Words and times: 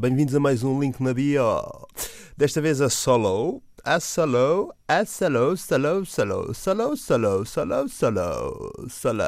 Bem-vindos 0.00 0.34
a 0.34 0.40
mais 0.40 0.62
um 0.62 0.80
Link 0.80 0.98
na 1.02 1.12
Bio. 1.12 1.60
Desta 2.34 2.58
vez 2.58 2.80
a 2.80 2.88
solo, 2.88 3.62
a 3.84 4.00
solo, 4.00 4.74
a 4.88 5.04
solo, 5.04 5.54
solo, 5.58 6.06
solo, 6.06 6.54
solo, 6.54 6.96
solo, 6.96 7.44
solo, 7.44 7.86
solo, 7.86 8.86
solo. 8.88 9.24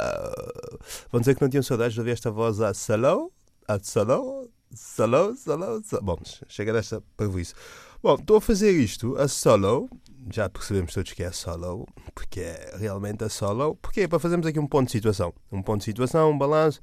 Vão 1.10 1.20
dizer 1.20 1.34
que 1.34 1.42
não 1.42 1.50
tinham 1.50 1.62
saudades 1.62 1.92
de 1.92 2.00
ouvir 2.00 2.12
esta 2.12 2.30
voz 2.30 2.62
a 2.62 2.72
solo, 2.72 3.30
a 3.68 3.78
solo, 3.82 4.48
solo, 4.74 5.36
solo, 5.36 5.82
solo. 5.84 6.02
Bom, 6.02 6.18
chega 6.48 6.72
desta 6.72 7.02
isso. 7.38 7.54
Bom, 8.02 8.14
estou 8.14 8.38
a 8.38 8.40
fazer 8.40 8.70
isto 8.70 9.14
a 9.18 9.28
solo, 9.28 9.90
já 10.30 10.48
percebemos 10.48 10.92
todos 10.92 11.12
que 11.12 11.22
é 11.22 11.32
solo, 11.32 11.86
porque 12.14 12.40
é 12.40 12.74
realmente 12.78 13.24
a 13.24 13.28
solo. 13.28 13.76
Porque 13.76 14.02
é 14.02 14.08
para 14.08 14.18
fazermos 14.18 14.46
aqui 14.46 14.58
um 14.58 14.66
ponto 14.66 14.86
de 14.86 14.92
situação. 14.92 15.32
Um 15.50 15.62
ponto 15.62 15.78
de 15.78 15.84
situação, 15.84 16.30
um 16.30 16.38
balanço. 16.38 16.80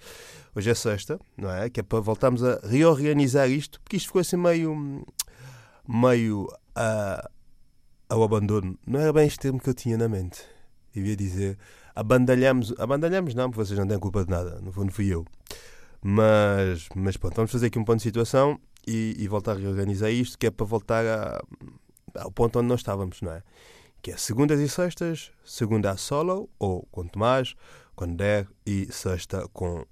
Hoje 0.55 0.70
é 0.70 0.73
sexta, 0.73 1.20
não 1.38 1.52
é? 1.52 1.70
Que 1.70 1.79
é 1.79 1.84
para 1.84 1.99
voltarmos 1.99 2.43
a 2.43 2.59
reorganizar 2.63 3.49
isto, 3.49 3.79
porque 3.81 3.98
isto 3.98 4.07
ficou 4.07 4.21
assim 4.21 4.38
meio. 4.38 5.05
meio 5.88 6.48
a, 6.75 7.29
ao 8.09 8.23
abandono. 8.23 8.77
Não 8.85 8.99
era 8.99 9.13
bem 9.13 9.27
este 9.27 9.40
termo 9.40 9.59
que 9.59 9.70
eu 9.70 9.73
tinha 9.73 9.98
na 9.98 10.09
mente. 10.09 10.41
Devia 10.93 11.15
dizer. 11.15 11.57
Abandalhamos. 11.96 12.74
Abandalhamos 12.77 13.35
não, 13.35 13.49
porque 13.49 13.65
vocês 13.65 13.79
não 13.79 13.87
têm 13.87 13.99
culpa 13.99 14.26
de 14.26 14.31
nada. 14.31 14.59
No 14.62 14.71
fundo 14.71 14.91
fui 14.91 15.07
eu. 15.07 15.26
Mas, 16.01 16.87
mas 16.96 17.18
pronto, 17.18 17.35
vamos 17.35 17.51
fazer 17.51 17.68
aqui 17.68 17.77
um 17.77 17.84
ponto 17.84 17.98
de 17.98 18.03
situação 18.03 18.59
e, 18.87 19.15
e 19.18 19.27
voltar 19.27 19.51
a 19.51 19.59
reorganizar 19.59 20.09
isto, 20.09 20.37
que 20.37 20.48
é 20.48 20.51
para 20.51 20.65
voltar 20.65 21.05
a, 21.05 21.43
ao 22.15 22.32
ponto 22.32 22.60
onde 22.60 22.68
nós 22.68 22.79
estávamos, 22.79 23.21
não 23.21 23.32
é? 23.32 23.43
Que 24.02 24.12
é 24.12 24.18
segundas 24.18 24.60
e 24.60 24.70
sextas, 24.70 25.32
segunda 25.43 25.91
a 25.91 25.98
solo, 25.98 26.49
ou 26.57 26.88
quanto 26.91 27.20
mais, 27.20 27.55
quando 27.96 28.15
der, 28.15 28.48
e 28.65 28.91
sexta 28.91 29.48
com 29.52 29.85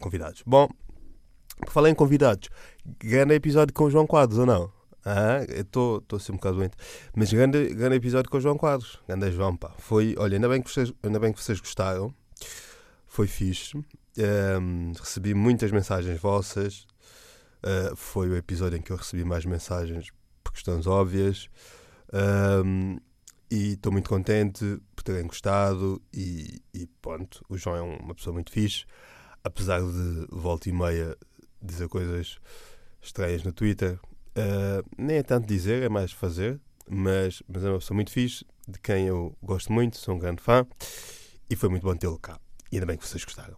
convidados. 0.00 0.42
Bom, 0.46 0.68
falar 1.68 1.90
em 1.90 1.94
convidados, 1.94 2.50
grande 2.98 3.34
episódio 3.34 3.72
com 3.72 3.84
o 3.84 3.90
João 3.90 4.06
Quadros, 4.06 4.38
ou 4.38 4.46
não? 4.46 4.72
Ah, 5.04 5.44
estou 5.48 6.02
assim 6.14 6.32
um 6.32 6.36
bocado 6.36 6.56
doente. 6.56 6.76
Mas 7.14 7.30
grande, 7.30 7.74
grande 7.74 7.96
episódio 7.96 8.30
com 8.30 8.38
o 8.38 8.40
João 8.40 8.56
Quadros. 8.56 8.98
Grande 9.06 9.30
João, 9.32 9.54
pá. 9.54 9.74
Foi, 9.78 10.14
olha, 10.18 10.36
ainda 10.36 10.48
bem 10.48 10.62
que 10.62 10.70
vocês, 10.70 10.92
ainda 11.02 11.18
bem 11.18 11.32
que 11.32 11.42
vocês 11.42 11.60
gostaram. 11.60 12.12
Foi 13.06 13.26
fixe. 13.26 13.76
Um, 13.76 14.92
recebi 14.98 15.34
muitas 15.34 15.70
mensagens 15.70 16.18
vossas. 16.18 16.86
Uh, 17.62 17.94
foi 17.94 18.28
o 18.30 18.36
episódio 18.36 18.78
em 18.78 18.82
que 18.82 18.92
eu 18.92 18.96
recebi 18.96 19.24
mais 19.24 19.44
mensagens 19.44 20.10
por 20.44 20.52
questões 20.52 20.86
óbvias. 20.86 21.48
Um, 22.12 22.98
e 23.50 23.72
estou 23.72 23.90
muito 23.90 24.08
contente 24.08 24.80
por 24.94 25.02
terem 25.02 25.26
gostado. 25.26 26.00
E, 26.12 26.62
e 26.72 26.86
pronto, 27.02 27.44
o 27.48 27.56
João 27.56 27.76
é 27.76 27.80
uma 27.80 28.14
pessoa 28.14 28.34
muito 28.34 28.52
fixe. 28.52 28.84
Apesar 29.42 29.80
de 29.80 30.26
volta 30.30 30.68
e 30.68 30.72
meia 30.72 31.16
dizer 31.60 31.88
coisas 31.88 32.38
estranhas 33.02 33.42
no 33.42 33.52
Twitter, 33.52 33.98
uh, 34.36 34.84
nem 34.96 35.16
é 35.16 35.22
tanto 35.22 35.46
dizer, 35.46 35.82
é 35.82 35.88
mais 35.88 36.12
fazer. 36.12 36.60
Mas, 36.88 37.42
mas 37.48 37.64
é 37.64 37.68
uma 37.68 37.78
pessoa 37.78 37.96
muito 37.96 38.10
fixe, 38.10 38.44
de 38.68 38.78
quem 38.78 39.06
eu 39.06 39.34
gosto 39.42 39.72
muito, 39.72 39.96
sou 39.96 40.14
um 40.14 40.18
grande 40.18 40.42
fã. 40.42 40.66
E 41.48 41.56
foi 41.56 41.68
muito 41.68 41.82
bom 41.82 41.96
tê-lo 41.96 42.18
cá. 42.18 42.38
E 42.70 42.76
ainda 42.76 42.86
bem 42.86 42.96
que 42.96 43.06
vocês 43.06 43.24
gostaram. 43.24 43.56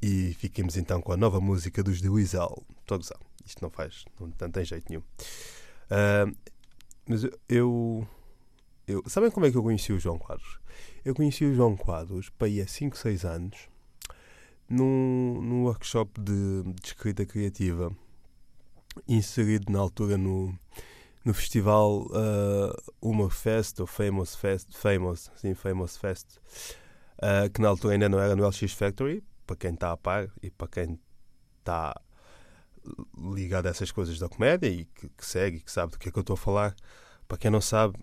E 0.00 0.34
fiquemos 0.34 0.76
então 0.76 1.00
com 1.00 1.12
a 1.12 1.16
nova 1.16 1.40
música 1.40 1.82
dos 1.82 2.00
The 2.00 2.08
Weasel. 2.08 2.64
Estou 2.80 2.96
a 2.96 2.98
gozar. 2.98 3.18
Isto 3.44 3.62
não 3.62 3.70
faz, 3.70 4.04
não, 4.18 4.32
não 4.40 4.50
tem 4.50 4.64
jeito 4.64 4.86
nenhum. 4.88 5.02
Uh, 5.90 6.36
mas 7.08 7.24
eu, 7.48 8.06
eu. 8.86 9.02
Sabem 9.06 9.30
como 9.30 9.46
é 9.46 9.50
que 9.50 9.56
eu 9.56 9.62
conheci 9.62 9.92
o 9.92 9.98
João 9.98 10.18
Quadros? 10.18 10.58
Eu 11.04 11.14
conheci 11.14 11.44
o 11.44 11.54
João 11.54 11.76
Quadros 11.76 12.30
para 12.30 12.48
ir 12.48 12.60
há 12.60 12.66
5, 12.66 12.96
6 12.96 13.24
anos 13.24 13.68
num, 14.68 15.40
num 15.40 15.62
workshop 15.64 16.20
de, 16.20 16.62
de 16.64 16.86
escrita 16.86 17.24
criativa 17.24 17.92
inserido 19.06 19.70
na 19.72 19.78
altura 19.78 20.16
no, 20.16 20.58
no 21.24 21.34
festival 21.34 22.06
uh, 22.06 22.92
Humor 23.00 23.30
Fest 23.30 23.80
ou 23.80 23.86
Famous 23.86 24.34
Fest, 24.34 24.72
Famous, 24.72 25.30
sim, 25.36 25.54
Famous 25.54 25.96
Fest, 25.96 26.38
uh, 27.18 27.50
que 27.52 27.60
na 27.60 27.68
altura 27.68 27.94
ainda 27.94 28.08
não 28.08 28.18
era 28.18 28.34
no 28.34 28.46
LX 28.46 28.72
Factory, 28.72 29.22
para 29.46 29.56
quem 29.56 29.74
está 29.74 29.92
a 29.92 29.96
par 29.96 30.28
e 30.42 30.50
para 30.50 30.68
quem 30.68 30.98
está 31.58 32.00
ligado 33.16 33.66
a 33.66 33.70
essas 33.70 33.90
coisas 33.90 34.18
da 34.18 34.28
comédia 34.28 34.68
e 34.68 34.84
que, 34.86 35.08
que 35.08 35.26
segue 35.26 35.58
e 35.58 35.60
que 35.60 35.70
sabe 35.70 35.92
do 35.92 35.98
que 35.98 36.08
é 36.08 36.12
que 36.12 36.18
eu 36.18 36.22
estou 36.22 36.34
a 36.34 36.38
falar. 36.38 36.74
Para 37.28 37.38
quem 37.38 37.50
não 37.50 37.60
sabe, 37.60 37.98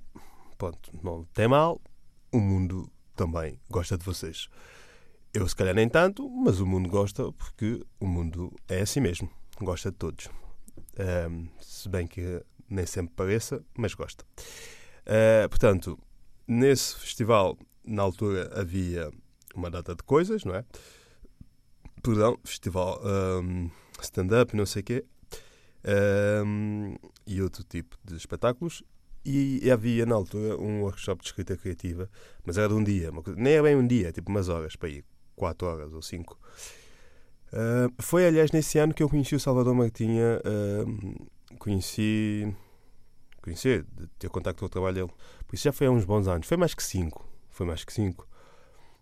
pronto, 0.58 0.92
não 1.02 1.24
tem 1.34 1.48
mal, 1.48 1.82
o 2.32 2.40
mundo 2.40 2.92
também 3.16 3.60
gosta 3.70 3.98
de 3.98 4.04
vocês. 4.04 4.50
Eu, 5.34 5.48
se 5.48 5.56
calhar, 5.56 5.74
nem 5.74 5.90
tanto, 5.90 6.30
mas 6.30 6.60
o 6.60 6.66
mundo 6.66 6.90
gosta 6.90 7.32
porque 7.32 7.84
o 8.00 8.06
mundo 8.06 8.54
é 8.68 8.82
assim 8.82 9.00
mesmo, 9.00 9.30
gosta 9.60 9.92
de 9.92 9.98
todos. 9.98 10.30
Um, 11.30 11.48
se 11.60 11.90
bem 11.90 12.06
que 12.06 12.44
nem 12.70 12.86
sempre 12.86 13.14
pareça, 13.16 13.64
mas 13.78 13.94
gosta. 13.94 14.24
Uh, 15.06 15.50
portanto, 15.50 15.98
nesse 16.48 16.96
festival, 16.98 17.58
na 17.84 18.04
altura, 18.04 18.52
havia 18.60 19.12
uma 19.56 19.70
data 19.70 19.96
de 19.96 20.04
coisas, 20.04 20.44
não 20.44 20.56
é? 20.56 20.66
Perdão, 22.02 22.38
festival. 22.44 23.02
Um, 23.04 23.70
stand-up, 24.02 24.56
não 24.56 24.66
sei 24.66 24.82
o 24.82 24.86
quê, 24.86 25.06
um, 26.46 26.96
e 27.26 27.42
outro 27.42 27.64
tipo 27.64 27.98
de 28.04 28.16
espetáculos. 28.16 28.84
E 29.26 29.72
havia 29.72 30.06
na 30.06 30.16
altura 30.16 30.58
um 30.58 30.82
workshop 30.82 31.22
de 31.22 31.30
escrita 31.30 31.56
criativa, 31.56 32.10
mas 32.46 32.58
era 32.58 32.68
de 32.68 32.74
um 32.74 32.84
dia, 32.84 33.10
coisa, 33.10 33.40
nem 33.40 33.54
é 33.54 33.62
bem 33.62 33.74
um 33.74 33.88
dia, 33.88 34.12
tipo 34.12 34.30
umas 34.30 34.50
horas 34.50 34.76
para 34.76 34.90
ir, 34.90 35.06
quatro 35.34 35.66
horas 35.66 35.94
ou 35.94 36.02
cinco. 36.02 36.38
Uh, 37.54 37.90
foi, 38.02 38.28
aliás, 38.28 38.52
nesse 38.52 38.78
ano 38.80 38.94
que 38.94 39.02
eu 39.02 39.08
conheci 39.08 39.34
o 39.34 39.40
Salvador 39.40 39.74
Martinha, 39.74 40.42
uh, 40.44 41.28
conheci, 41.58 42.54
de 43.46 44.08
ter 44.20 44.30
contacto 44.30 44.60
com 44.60 44.66
o 44.66 44.70
trabalho 44.70 44.96
dele. 44.96 45.12
Por 45.48 45.56
isso 45.56 45.64
já 45.64 45.72
foi 45.72 45.88
há 45.88 45.92
uns 45.92 46.04
bons 46.04 46.28
anos, 46.28 46.46
foi 46.46 46.58
mais 46.58 46.74
que 46.74 46.84
cinco, 46.84 47.26
foi 47.50 47.66
mais 47.66 47.86
que 47.86 47.94
cinco. 47.94 48.28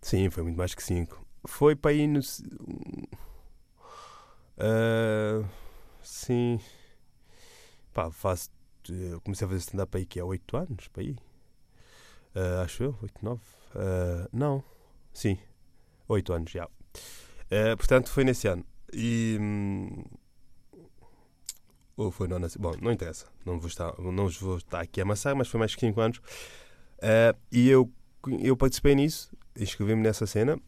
Sim, 0.02 0.30
foi 0.30 0.44
muito 0.44 0.58
mais 0.58 0.76
que 0.76 0.84
cinco. 0.84 1.26
Foi 1.46 1.76
para 1.76 1.94
ir 1.94 2.06
no 2.06 2.20
Uh, 4.62 5.44
sim. 6.04 6.60
Pá, 7.94 8.12
faço. 8.12 8.50
Comecei 9.24 9.46
a 9.46 9.50
fazer 9.50 9.60
stand-up 9.60 9.98
aí 9.98 10.06
que 10.06 10.20
há 10.20 10.26
8 10.26 10.58
anos, 10.58 10.88
para 10.88 11.02
aí. 11.02 11.16
Uh, 12.36 12.62
acho 12.64 12.84
eu, 12.84 12.98
8, 13.02 13.14
9. 13.24 13.42
Uh, 13.42 14.30
não. 14.32 14.64
Sim. 15.12 15.38
8 16.08 16.34
anos 16.34 16.52
já. 16.52 16.66
Uh, 16.66 17.76
portanto, 17.78 18.10
foi 18.10 18.24
nesse 18.24 18.48
ano. 18.48 18.66
E. 18.94 19.38
Hum, 19.40 20.04
ou 21.98 22.12
foi 22.12 22.28
não 22.28 22.40
Bom, 22.60 22.74
não 22.82 22.92
interessa. 22.92 23.28
Não 23.46 23.60
vos, 23.60 23.72
estar, 23.72 23.94
não 24.00 24.24
vos 24.26 24.38
vou 24.38 24.58
estar 24.58 24.82
aqui 24.82 25.02
a 25.02 25.04
amassar, 25.04 25.36
mas 25.36 25.48
foi 25.48 25.60
mais 25.60 25.74
que 25.76 25.82
5 25.82 26.02
anos. 26.02 26.22
E 27.52 27.70
eu, 27.70 27.92
eu 28.40 28.58
participei 28.58 28.96
nisso, 28.96 29.36
inscrevi-me 29.56 30.02
nessa 30.02 30.26
cena. 30.26 30.60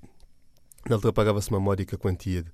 Na 0.87 0.95
altura 0.95 1.13
pagava-se 1.13 1.49
uma 1.49 1.59
módica 1.59 1.97
quantia 1.97 2.43
de 2.43 2.51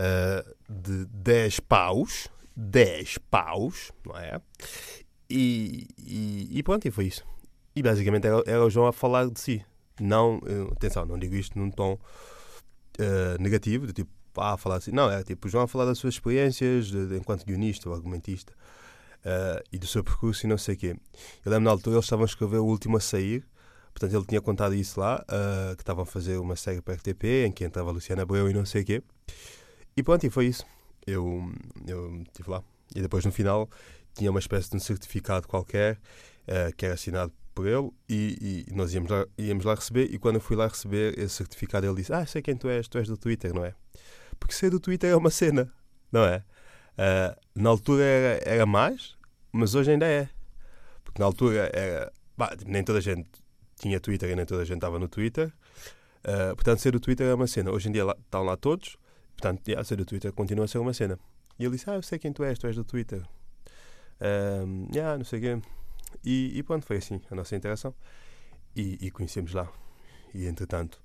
uh, 0.00 0.54
de 0.68 1.04
10 1.06 1.60
paus. 1.60 2.28
10 2.56 3.18
paus, 3.30 3.92
não 4.04 4.16
é? 4.16 4.40
E, 5.28 5.86
e, 5.98 6.58
e, 6.58 6.62
pronto, 6.62 6.86
e 6.86 6.90
foi 6.90 7.06
isso. 7.06 7.24
E 7.74 7.82
basicamente 7.82 8.26
era, 8.26 8.42
era, 8.46 8.64
o 8.64 8.70
João 8.70 8.88
a 8.88 8.92
falar 8.92 9.28
de 9.30 9.38
si. 9.38 9.64
Não, 10.00 10.38
uh, 10.38 10.72
atenção, 10.72 11.06
não 11.06 11.18
digo 11.18 11.34
isto 11.34 11.58
num 11.58 11.70
tom 11.70 11.94
uh, 11.94 13.40
negativo, 13.40 13.86
de 13.86 13.92
tipo, 13.92 14.10
ah, 14.36 14.56
falar 14.56 14.76
assim. 14.76 14.90
Não, 14.90 15.10
era 15.10 15.22
tipo 15.22 15.46
o 15.46 15.50
João 15.50 15.64
a 15.64 15.68
falar 15.68 15.84
das 15.84 15.98
suas 15.98 16.14
experiências 16.14 16.86
de, 16.86 17.06
de, 17.06 17.16
enquanto 17.16 17.44
guionista 17.44 17.88
ou 17.88 17.94
argumentista 17.94 18.52
uh, 19.24 19.62
e 19.72 19.78
do 19.78 19.86
seu 19.86 20.02
percurso 20.02 20.46
e 20.46 20.48
não 20.48 20.58
sei 20.58 20.74
o 20.74 20.78
quê. 20.78 20.96
Eu 21.44 21.52
lembro 21.52 21.64
na 21.64 21.70
altura 21.70 21.96
eles 21.96 22.06
estavam 22.06 22.24
a 22.24 22.26
escrever 22.26 22.58
o 22.58 22.64
último 22.64 22.96
a 22.96 23.00
sair, 23.00 23.46
portanto 23.94 24.14
ele 24.14 24.26
tinha 24.26 24.40
contado 24.40 24.74
isso 24.74 24.98
lá, 24.98 25.24
que 25.76 25.82
estavam 25.82 26.02
a 26.02 26.06
fazer 26.06 26.38
uma 26.38 26.56
série 26.56 26.80
para 26.80 26.94
a 26.94 26.96
RTP 26.96 27.24
em 27.46 27.52
que 27.52 27.64
entrava 27.64 27.90
a 27.90 27.92
Luciana 27.92 28.22
Abreu 28.22 28.50
e 28.50 28.54
não 28.54 28.64
sei 28.64 28.82
o 28.82 28.84
quê. 28.84 29.02
E 29.96 30.02
pronto, 30.02 30.24
e 30.24 30.30
foi 30.30 30.46
isso. 30.46 30.64
Eu, 31.06 31.52
eu 31.86 32.22
estive 32.22 32.50
lá. 32.50 32.62
E 32.94 33.00
depois 33.00 33.24
no 33.24 33.32
final 33.32 33.68
tinha 34.14 34.30
uma 34.30 34.40
espécie 34.40 34.70
de 34.70 34.76
um 34.76 34.80
certificado 34.80 35.46
qualquer 35.46 35.98
uh, 36.48 36.74
que 36.76 36.84
era 36.84 36.94
assinado 36.94 37.32
por 37.54 37.66
ele 37.66 37.90
e, 38.08 38.66
e, 38.68 38.74
nós 38.74 38.94
íamos 38.94 39.10
lá, 39.10 39.26
íamos 39.36 39.64
lá 39.64 39.74
receber. 39.74 40.12
E 40.12 40.18
quando 40.18 40.36
eu 40.36 40.40
fui 40.40 40.56
lá 40.56 40.66
receber 40.66 41.18
esse 41.18 41.34
certificado, 41.34 41.86
ele 41.86 41.96
disse: 41.96 42.12
Ah, 42.12 42.24
sei 42.26 42.42
quem 42.42 42.56
tu 42.56 42.68
és, 42.68 42.88
tu 42.88 42.98
és 42.98 43.08
do 43.08 43.16
Twitter, 43.16 43.54
não 43.54 43.64
é? 43.64 43.74
Porque 44.38 44.54
ser 44.54 44.70
do 44.70 44.80
Twitter 44.80 45.10
é 45.10 45.16
uma 45.16 45.30
cena, 45.30 45.72
não 46.10 46.24
é? 46.24 46.42
Uh, 46.92 47.40
na 47.54 47.70
altura 47.70 48.02
era, 48.02 48.50
era 48.50 48.66
mais, 48.66 49.16
mas 49.52 49.74
hoje 49.74 49.90
ainda 49.90 50.06
é. 50.06 50.28
Porque 51.04 51.20
na 51.20 51.26
altura 51.26 51.70
era. 51.72 52.12
Bah, 52.36 52.56
tipo, 52.56 52.70
nem 52.70 52.82
toda 52.82 52.98
a 52.98 53.02
gente 53.02 53.28
tinha 53.76 54.00
Twitter 54.00 54.30
e 54.30 54.36
nem 54.36 54.46
toda 54.46 54.62
a 54.62 54.64
gente 54.64 54.76
estava 54.76 54.98
no 54.98 55.08
Twitter. 55.08 55.52
Uh, 56.24 56.54
portanto, 56.54 56.80
ser 56.80 56.92
do 56.92 57.00
Twitter 57.00 57.26
é 57.26 57.34
uma 57.34 57.46
cena. 57.46 57.70
Hoje 57.70 57.88
em 57.88 57.92
dia 57.92 58.04
estão 58.18 58.42
lá 58.42 58.56
todos. 58.56 58.96
Portanto, 59.40 59.66
yeah, 59.66 59.82
ser 59.82 59.96
do 59.96 60.04
Twitter 60.04 60.30
continua 60.34 60.66
a 60.66 60.68
ser 60.68 60.76
uma 60.78 60.92
cena. 60.92 61.18
E 61.58 61.64
ele 61.64 61.72
disse: 61.72 61.88
Ah, 61.88 61.94
eu 61.94 62.02
sei 62.02 62.18
quem 62.18 62.30
tu 62.30 62.44
és, 62.44 62.58
tu 62.58 62.66
és 62.66 62.76
do 62.76 62.84
Twitter. 62.84 63.22
Um, 64.20 64.86
yeah, 64.94 65.16
não 65.16 65.24
sei 65.24 65.38
o 65.38 65.42
quê. 65.42 65.62
E, 66.22 66.58
e 66.58 66.62
pronto, 66.62 66.84
foi 66.84 66.98
assim 66.98 67.22
a 67.30 67.34
nossa 67.34 67.56
interação. 67.56 67.94
E, 68.76 68.98
e 69.00 69.10
conhecemos 69.10 69.54
lá. 69.54 69.66
E 70.34 70.44
entretanto, 70.44 71.02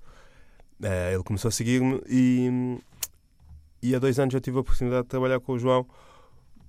uh, 0.82 1.14
ele 1.14 1.22
começou 1.22 1.48
a 1.48 1.52
seguir-me 1.52 2.00
e, 2.06 2.78
e 3.82 3.94
há 3.94 3.98
dois 3.98 4.18
anos 4.18 4.34
eu 4.34 4.40
tive 4.40 4.58
a 4.58 4.60
oportunidade 4.60 5.04
de 5.04 5.08
trabalhar 5.08 5.40
com 5.40 5.52
o 5.52 5.58
João 5.58 5.88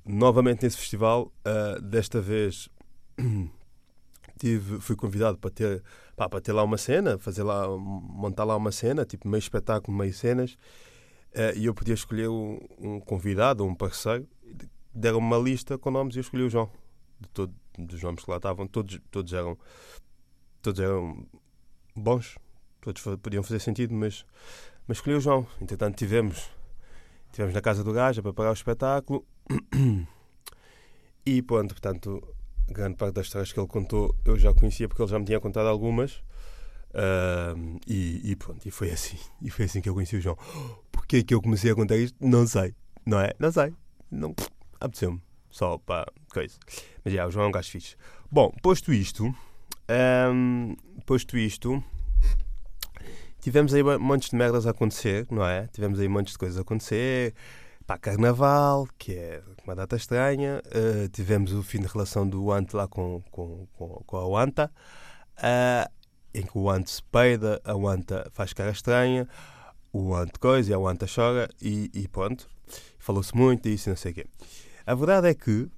novamente 0.05 0.63
nesse 0.63 0.77
festival, 0.77 1.31
uh, 1.45 1.81
desta 1.81 2.21
vez 2.21 2.69
tive, 4.39 4.79
fui 4.79 4.95
convidado 4.95 5.37
para 5.37 5.51
ter, 5.51 5.83
pá, 6.15 6.29
para 6.29 6.39
ter 6.39 6.53
lá 6.53 6.63
uma 6.63 6.77
cena, 6.77 7.17
fazer 7.19 7.43
lá, 7.43 7.67
montar 7.67 8.45
lá 8.45 8.55
uma 8.55 8.71
cena, 8.71 9.05
tipo 9.05 9.27
meio 9.27 9.39
espetáculo, 9.39 9.95
meio 9.95 10.13
cenas, 10.13 10.57
e 11.55 11.65
eu 11.65 11.73
podia 11.73 11.93
escolher 11.93 12.29
um, 12.29 12.99
convidado, 13.05 13.63
um 13.63 13.75
parceiro, 13.75 14.27
deram 14.93 15.19
uma 15.19 15.37
lista 15.37 15.77
com 15.77 15.91
nomes 15.91 16.15
e 16.15 16.19
eu 16.19 16.21
escolhi 16.21 16.43
o 16.43 16.49
João. 16.49 16.69
De 17.19 17.27
todo, 17.29 17.53
dos 17.77 18.01
nomes 18.01 18.23
que 18.23 18.29
lá 18.29 18.37
estavam, 18.37 18.67
todos, 18.67 18.99
todos 19.11 19.33
eram 19.33 19.57
todos 20.61 20.79
eram 20.79 21.25
bons, 21.95 22.37
todos 22.81 23.01
podiam 23.21 23.43
fazer 23.43 23.59
sentido, 23.59 23.93
mas, 23.93 24.25
mas 24.87 24.97
escolhi 24.97 25.15
o 25.15 25.21
João. 25.21 25.47
Entretanto, 25.61 25.95
tivemos, 25.95 26.49
tivemos 27.31 27.53
na 27.53 27.61
casa 27.61 27.83
do 27.83 27.93
gajo 27.93 28.21
para 28.21 28.33
pagar 28.33 28.49
o 28.49 28.53
espetáculo 28.53 29.25
e 31.25 31.41
pronto, 31.41 31.73
portanto, 31.73 32.35
grande 32.67 32.97
parte 32.97 33.13
das 33.13 33.27
histórias 33.27 33.53
que 33.53 33.59
ele 33.59 33.67
contou 33.67 34.15
eu 34.25 34.37
já 34.37 34.53
conhecia 34.53 34.87
porque 34.87 35.01
ele 35.01 35.11
já 35.11 35.19
me 35.19 35.25
tinha 35.25 35.39
contado 35.39 35.67
algumas. 35.67 36.21
Uh, 36.91 37.79
e, 37.87 38.31
e, 38.31 38.35
pronto, 38.35 38.65
e 38.67 38.71
foi 38.71 38.91
assim. 38.91 39.17
E 39.41 39.49
foi 39.49 39.65
assim 39.65 39.81
que 39.81 39.89
eu 39.89 39.93
conheci 39.93 40.15
o 40.15 40.21
João. 40.21 40.37
Porquê 40.91 41.23
que 41.23 41.33
eu 41.33 41.41
comecei 41.41 41.71
a 41.71 41.75
contar 41.75 41.97
isto? 41.97 42.17
Não 42.19 42.45
sei. 42.47 42.73
Não 43.05 43.19
é? 43.19 43.31
Não 43.39 43.51
sei. 43.51 43.73
Não 44.11 44.35
apeteceu-me. 44.79 45.21
Só 45.49 45.77
para 45.77 46.11
coisa. 46.31 46.57
Mas 47.03 47.13
já, 47.13 47.25
o 47.25 47.31
João 47.31 47.45
é 47.45 47.49
um 47.49 47.51
gajo 47.51 47.69
fixe. 47.69 47.95
Bom, 48.29 48.51
posto 48.61 48.91
isto, 48.91 49.33
um, 49.89 50.75
posto 51.05 51.37
isto, 51.37 51.81
tivemos 53.39 53.73
aí 53.73 53.81
montes 53.97 54.29
de 54.29 54.35
merdas 54.35 54.67
a 54.67 54.71
acontecer, 54.71 55.25
não 55.31 55.45
é? 55.45 55.67
Tivemos 55.67 55.99
aí 55.99 56.07
montes 56.07 56.33
de 56.33 56.39
coisas 56.39 56.57
a 56.57 56.61
acontecer. 56.61 57.33
Pá, 57.85 57.97
Carnaval, 57.97 58.85
que 58.97 59.13
é 59.13 59.41
uma 59.63 59.73
data 59.73 59.95
estranha. 59.95 60.61
Uh, 60.67 61.07
tivemos 61.07 61.53
o 61.53 61.63
fim 61.63 61.79
de 61.79 61.87
relação 61.87 62.27
do 62.27 62.51
Ant 62.51 62.73
lá 62.73 62.85
com, 62.87 63.23
com, 63.31 63.65
com, 63.77 64.03
com 64.05 64.17
a 64.17 64.27
Wanta, 64.27 64.69
uh, 65.37 65.89
em 66.33 66.43
que 66.43 66.57
o 66.57 66.69
Ant 66.69 66.87
se 66.87 67.01
peida, 67.03 67.61
a 67.63 67.75
Wanta 67.75 68.29
faz 68.33 68.53
cara 68.53 68.71
estranha, 68.71 69.27
o 69.91 70.15
Ant 70.15 70.37
coisa 70.39 70.71
e 70.71 70.73
a 70.73 70.79
Wanta 70.79 71.05
chora 71.13 71.49
e, 71.61 71.89
e 71.93 72.07
pronto. 72.07 72.47
Falou-se 72.99 73.35
muito 73.35 73.69
disso 73.69 73.89
e 73.89 73.91
não 73.91 73.97
sei 73.97 74.11
o 74.11 74.15
quê. 74.15 74.25
A 74.85 74.93
verdade 74.95 75.27
é 75.27 75.33
que, 75.33 75.69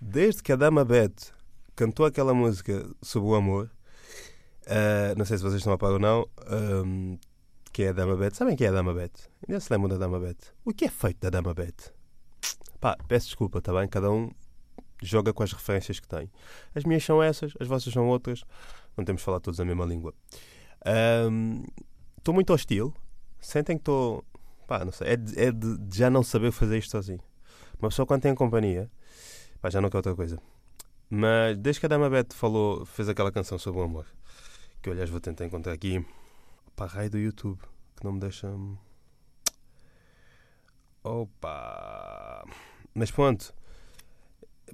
desde 0.00 0.42
que 0.42 0.52
a 0.52 0.56
Dama 0.56 0.84
Beth 0.84 1.32
cantou 1.74 2.06
aquela 2.06 2.34
música 2.34 2.88
sobre 3.00 3.28
o 3.28 3.34
amor. 3.34 3.70
Uh, 4.64 5.16
não 5.16 5.24
sei 5.24 5.36
se 5.36 5.42
vocês 5.42 5.58
estão 5.58 5.72
a 5.72 5.78
par 5.78 5.92
ou 5.92 5.98
não. 5.98 6.26
Um, 6.50 7.18
que 7.72 7.84
é 7.84 7.88
a 7.88 7.92
Dama 7.92 8.16
Beth. 8.16 8.34
Sabem 8.34 8.54
quem 8.54 8.66
é 8.66 8.70
a 8.70 8.72
Dama 8.72 8.92
Beth? 8.92 9.28
Ainda 9.48 9.58
se 9.58 9.72
lembram 9.72 9.88
da 9.88 9.96
Dama 9.96 10.20
Beth? 10.20 10.52
O 10.64 10.72
que 10.72 10.84
é 10.84 10.88
feito 10.88 11.20
da 11.20 11.30
Dama 11.30 11.54
Beth? 11.54 11.92
Pá, 12.80 12.96
peço 13.08 13.26
desculpa, 13.26 13.58
está 13.58 13.72
bem? 13.72 13.88
Cada 13.88 14.10
um 14.10 14.30
joga 15.02 15.32
com 15.32 15.42
as 15.42 15.52
referências 15.52 15.98
que 15.98 16.06
tem. 16.06 16.30
As 16.74 16.84
minhas 16.84 17.02
são 17.02 17.22
essas, 17.22 17.52
as 17.58 17.66
vossas 17.66 17.92
são 17.92 18.08
outras. 18.08 18.44
Não 18.96 19.04
temos 19.04 19.22
falar 19.22 19.40
todos 19.40 19.58
a 19.60 19.64
mesma 19.64 19.84
língua. 19.84 20.14
Estou 22.18 22.32
um, 22.32 22.34
muito 22.34 22.52
hostil. 22.52 22.94
Sentem 23.40 23.76
que 23.76 23.82
estou. 23.82 24.24
Pá, 24.66 24.84
não 24.84 24.92
sei. 24.92 25.08
É, 25.08 25.16
de, 25.16 25.40
é 25.40 25.52
de, 25.52 25.78
já 25.96 26.10
não 26.10 26.22
saber 26.22 26.52
fazer 26.52 26.78
isto 26.78 26.90
sozinho. 26.90 27.20
Uma 27.78 27.88
pessoa 27.88 28.06
quando 28.06 28.22
tem 28.22 28.34
companhia, 28.34 28.90
pá, 29.60 29.68
já 29.68 29.80
não 29.80 29.90
quer 29.90 29.96
outra 29.96 30.14
coisa. 30.14 30.38
Mas 31.10 31.58
desde 31.58 31.80
que 31.80 31.86
a 31.86 31.88
Dama 31.88 32.08
Beth 32.08 32.32
falou, 32.32 32.86
fez 32.86 33.08
aquela 33.08 33.30
canção 33.30 33.58
sobre 33.58 33.80
o 33.80 33.84
amor, 33.84 34.06
que 34.80 34.88
eu 34.88 34.92
aliás 34.92 35.10
vou 35.10 35.20
tentar 35.20 35.44
encontrar 35.44 35.72
aqui, 35.72 36.02
para 36.74 36.86
raio 36.86 37.10
do 37.10 37.18
YouTube, 37.18 37.60
que 37.96 38.04
não 38.04 38.12
me 38.12 38.20
deixa. 38.20 38.48
Opa! 41.04 42.44
Mas 42.94 43.10
pronto, 43.10 43.52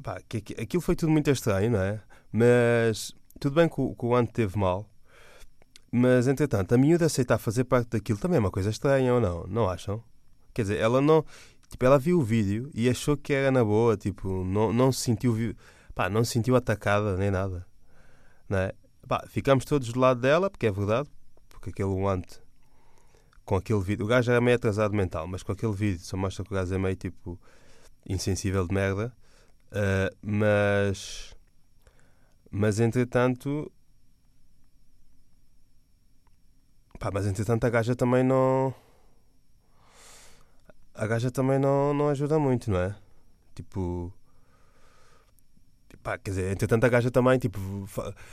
pá, 0.03 0.21
aquilo 0.61 0.81
foi 0.81 0.94
tudo 0.94 1.11
muito 1.11 1.29
estranho, 1.31 1.73
não 1.73 1.81
é? 1.81 2.00
Mas 2.31 3.12
tudo 3.38 3.55
bem 3.55 3.69
que 3.69 3.81
o, 3.81 3.94
que 3.94 4.06
o 4.06 4.14
Ant 4.14 4.31
teve 4.32 4.58
mal, 4.58 4.88
mas 5.90 6.29
entretanto, 6.29 6.75
a 6.75 6.79
miúda 6.79 7.06
aceitar 7.06 7.38
fazer 7.38 7.64
parte 7.64 7.90
daquilo 7.90 8.19
também 8.19 8.37
é 8.37 8.40
uma 8.40 8.50
coisa 8.50 8.70
estranha 8.70 9.14
ou 9.14 9.20
não? 9.20 9.46
Não 9.46 9.69
acham? 9.69 10.02
Quer 10.52 10.62
dizer, 10.62 10.79
ela 10.79 11.00
não. 11.00 11.25
Tipo, 11.69 11.85
ela 11.85 11.99
viu 11.99 12.19
o 12.19 12.23
vídeo 12.23 12.70
e 12.75 12.88
achou 12.88 13.17
que 13.17 13.32
era 13.32 13.50
na 13.50 13.64
boa, 13.64 13.96
tipo, 13.96 14.44
não, 14.44 14.73
não 14.73 14.93
se 14.93 15.00
sentiu 15.02 15.35
pá, 15.94 16.08
não 16.08 16.25
se 16.25 16.32
sentiu 16.32 16.56
atacada 16.56 17.17
nem 17.17 17.31
nada. 17.31 17.67
Não 18.49 18.58
é? 18.58 18.73
pá, 19.06 19.25
ficamos 19.26 19.64
todos 19.64 19.93
do 19.93 19.99
lado 20.00 20.20
dela, 20.20 20.50
porque 20.50 20.67
é 20.67 20.70
verdade, 20.70 21.08
porque 21.49 21.70
aquele 21.70 22.06
ante 22.06 22.40
com 23.49 23.56
aquele 23.56 23.81
vídeo, 23.81 24.05
o 24.05 24.08
gajo 24.08 24.31
era 24.31 24.43
meio 24.43 24.56
atrasado 24.56 24.94
mental, 24.94 25.26
mas 25.26 25.43
com 25.43 25.52
aquele 25.52 25.73
vídeo 25.73 26.00
só 26.00 26.19
mostra 26.19 26.44
que 26.44 26.52
o 26.52 26.55
gajo 26.55 26.75
é 26.75 26.79
meio 26.79 26.94
tipo 26.94 27.40
insensível 28.06 28.67
de 28.67 28.75
merda. 28.75 29.11
Uh, 29.73 30.14
mas 30.23 31.35
mas 32.50 32.81
entretanto 32.81 33.71
pá, 36.99 37.11
mas 37.12 37.27
entretanto 37.27 37.65
a 37.65 37.71
gaja 37.71 37.95
também 37.95 38.23
não 38.23 38.75
a 40.95 41.06
gaja 41.06 41.31
também 41.31 41.59
não, 41.59 41.95
não 41.95 42.09
ajuda 42.09 42.39
muito, 42.39 42.71
não 42.71 42.81
é? 42.81 42.97
Tipo 43.55 44.12
Pá, 46.03 46.17
quer 46.17 46.31
dizer, 46.31 46.53
entretanto 46.53 46.85
a 46.85 46.89
gaja 46.89 47.11
também, 47.11 47.39
tipo, 47.39 47.59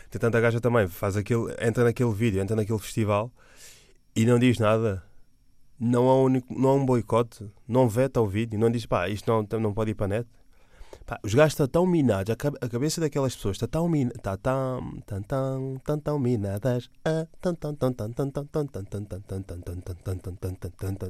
entretanto 0.06 0.36
a 0.36 0.40
gaja 0.40 0.62
também 0.62 0.88
faz 0.88 1.18
aquele, 1.18 1.54
entra 1.60 1.84
naquele 1.84 2.14
vídeo, 2.14 2.42
entra 2.42 2.56
naquele 2.56 2.80
festival 2.80 3.30
e 4.16 4.26
não 4.26 4.40
diz 4.40 4.60
nada. 4.60 5.04
Não 5.78 6.08
há, 6.10 6.16
um, 6.24 6.42
não 6.50 6.70
há 6.70 6.74
um 6.76 6.86
boicote, 6.86 7.52
não 7.68 7.90
veta 7.90 8.22
o 8.22 8.28
vídeo, 8.28 8.58
não 8.58 8.72
diz, 8.72 8.86
pá, 8.86 9.10
isto 9.10 9.30
não, 9.30 9.60
não 9.60 9.74
pode 9.74 9.92
ir 9.92 9.96
para 9.96 10.06
a 10.06 10.08
net. 10.08 10.30
Pá, 11.06 11.20
os 11.24 11.34
gajos 11.34 11.54
estão 11.54 11.68
tão 11.68 11.86
minados, 11.86 12.32
a, 12.32 12.36
cabeça 12.70 13.02
daquelas 13.02 13.36
pessoas 13.36 13.56
está 13.58 13.68
tão 13.68 13.88
minada, 13.90 14.16
está 14.16 14.38
tão, 14.38 15.00
tão, 15.06 15.22
tão, 15.24 15.78
tão, 15.80 16.00
tão 16.00 16.20
minadas, 16.20 16.90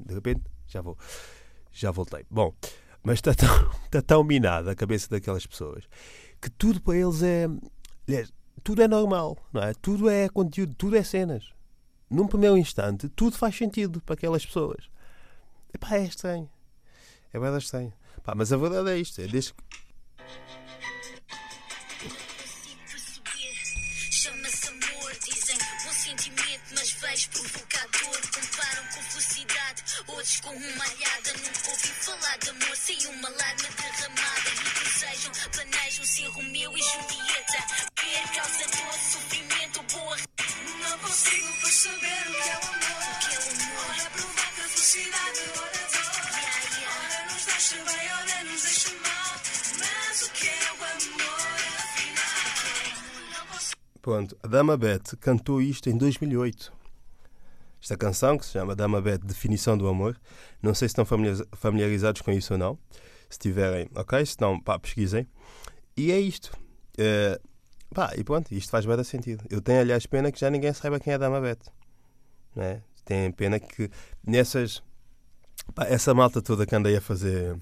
de 0.06 0.14
repente, 0.14 0.42
já 0.68 0.82
vou, 0.82 0.98
já 1.72 1.92
voltei. 1.92 2.26
Bom, 2.30 2.54
mas 3.04 3.16
está 3.20 3.34
tão, 3.34 3.72
está 3.86 4.02
tão 4.02 4.24
minada 4.24 4.72
a 4.72 4.76
cabeça 4.76 5.10
daquelas 5.10 5.46
pessoas 5.46 5.86
que 6.46 6.50
tudo 6.52 6.80
para 6.80 6.96
eles 6.96 7.24
é, 7.24 7.48
aliás, 8.08 8.32
tudo 8.64 8.82
é 8.82 8.88
normal, 8.88 9.38
não 9.52 9.64
é? 9.64 9.74
Tudo 9.74 10.10
é 10.10 10.30
conteúdo, 10.30 10.76
tudo 10.76 10.96
é 10.96 11.04
cenas. 11.04 11.52
Num 12.08 12.28
primeiro 12.28 12.56
instante, 12.56 13.10
tudo 13.10 13.36
faz 13.36 13.58
sentido 13.58 14.00
para 14.02 14.14
aquelas 14.14 14.46
pessoas. 14.46 14.90
Epá, 15.74 15.96
é 15.96 16.04
estranho. 16.04 16.48
É 17.34 17.40
verdade 17.40 17.64
estranho. 17.64 17.92
Pá, 18.26 18.34
mas 18.36 18.52
a 18.52 18.58
verdade 18.58 18.90
é 18.90 18.98
isto. 18.98 19.22
É 19.22 19.28
desde 19.28 19.54
que... 19.54 19.86
Com 30.42 30.50
uma 30.50 30.84
alhada. 30.84 31.34
Nunca 31.34 31.70
ouvi 31.70 31.88
falar 31.88 32.38
de 32.40 32.50
amor 32.50 32.76
sem 32.76 32.98
uma 33.08 33.30
lágrima 33.30 33.70
derramada. 33.78 34.50
E 34.50 34.84
desejam, 34.84 35.32
planejam 35.52 36.06
ser 36.06 36.28
Romeu 36.30 36.76
e 36.76 36.82
Julieta. 36.82 37.60
Ver 38.02 38.28
causa 38.36 38.66
dor, 38.66 39.00
sofrimento, 39.00 39.84
boa. 39.94 40.18
Não 40.90 40.98
consigo 41.00 41.62
perceber 41.62 42.24
que. 42.26 42.32
O 42.32 42.42
que 42.42 42.50
é 42.50 42.58
o 42.58 42.66
amor? 42.66 43.35
Pronto, 54.02 54.38
a 54.44 54.48
Dama 54.48 54.78
Beth 54.78 55.18
cantou 55.20 55.62
isto 55.62 55.90
em 55.90 55.98
2008 55.98 56.86
esta 57.86 57.96
canção, 57.96 58.36
que 58.36 58.46
se 58.46 58.54
chama 58.54 58.76
Dama 58.76 59.00
Beth 59.00 59.20
Definição 59.20 59.78
do 59.78 59.88
Amor. 59.88 60.20
Não 60.60 60.74
sei 60.74 60.90
se 60.90 61.00
estão 61.00 61.06
familiarizados 61.52 62.22
com 62.22 62.32
isso 62.32 62.54
ou 62.54 62.58
não. 62.58 62.80
Se 63.30 63.38
tiverem, 63.38 63.88
ok? 63.94 64.26
Se 64.26 64.36
não, 64.42 64.60
pá, 64.60 64.80
pesquisem. 64.80 65.28
E 65.96 66.12
é 66.12 66.20
isto. 66.20 66.58
Uh, 66.98 67.40
pá, 67.94 68.12
e 68.18 68.24
pronto, 68.24 68.52
isto 68.52 68.72
faz 68.72 68.88
bem 68.88 69.04
sentido. 69.04 69.44
Eu 69.52 69.62
tenho, 69.62 69.82
aliás, 69.82 70.08
pena 70.08 70.32
que 70.32 70.40
já 70.40 70.50
ninguém 70.50 70.74
saiba 70.74 71.00
quem 71.00 71.12
é 71.12 71.16
a 71.16 71.20
Dama 71.20 71.40
Beth. 71.40 71.60
Não 72.56 72.64
é? 72.64 72.82
Tenho 73.06 73.32
pena 73.32 73.60
que 73.60 73.92
nessas. 74.26 74.82
Essa 75.88 76.14
malta 76.14 76.42
toda 76.42 76.66
que 76.66 76.76
andei 76.76 76.96
a 76.96 77.02
fazer 77.02 77.60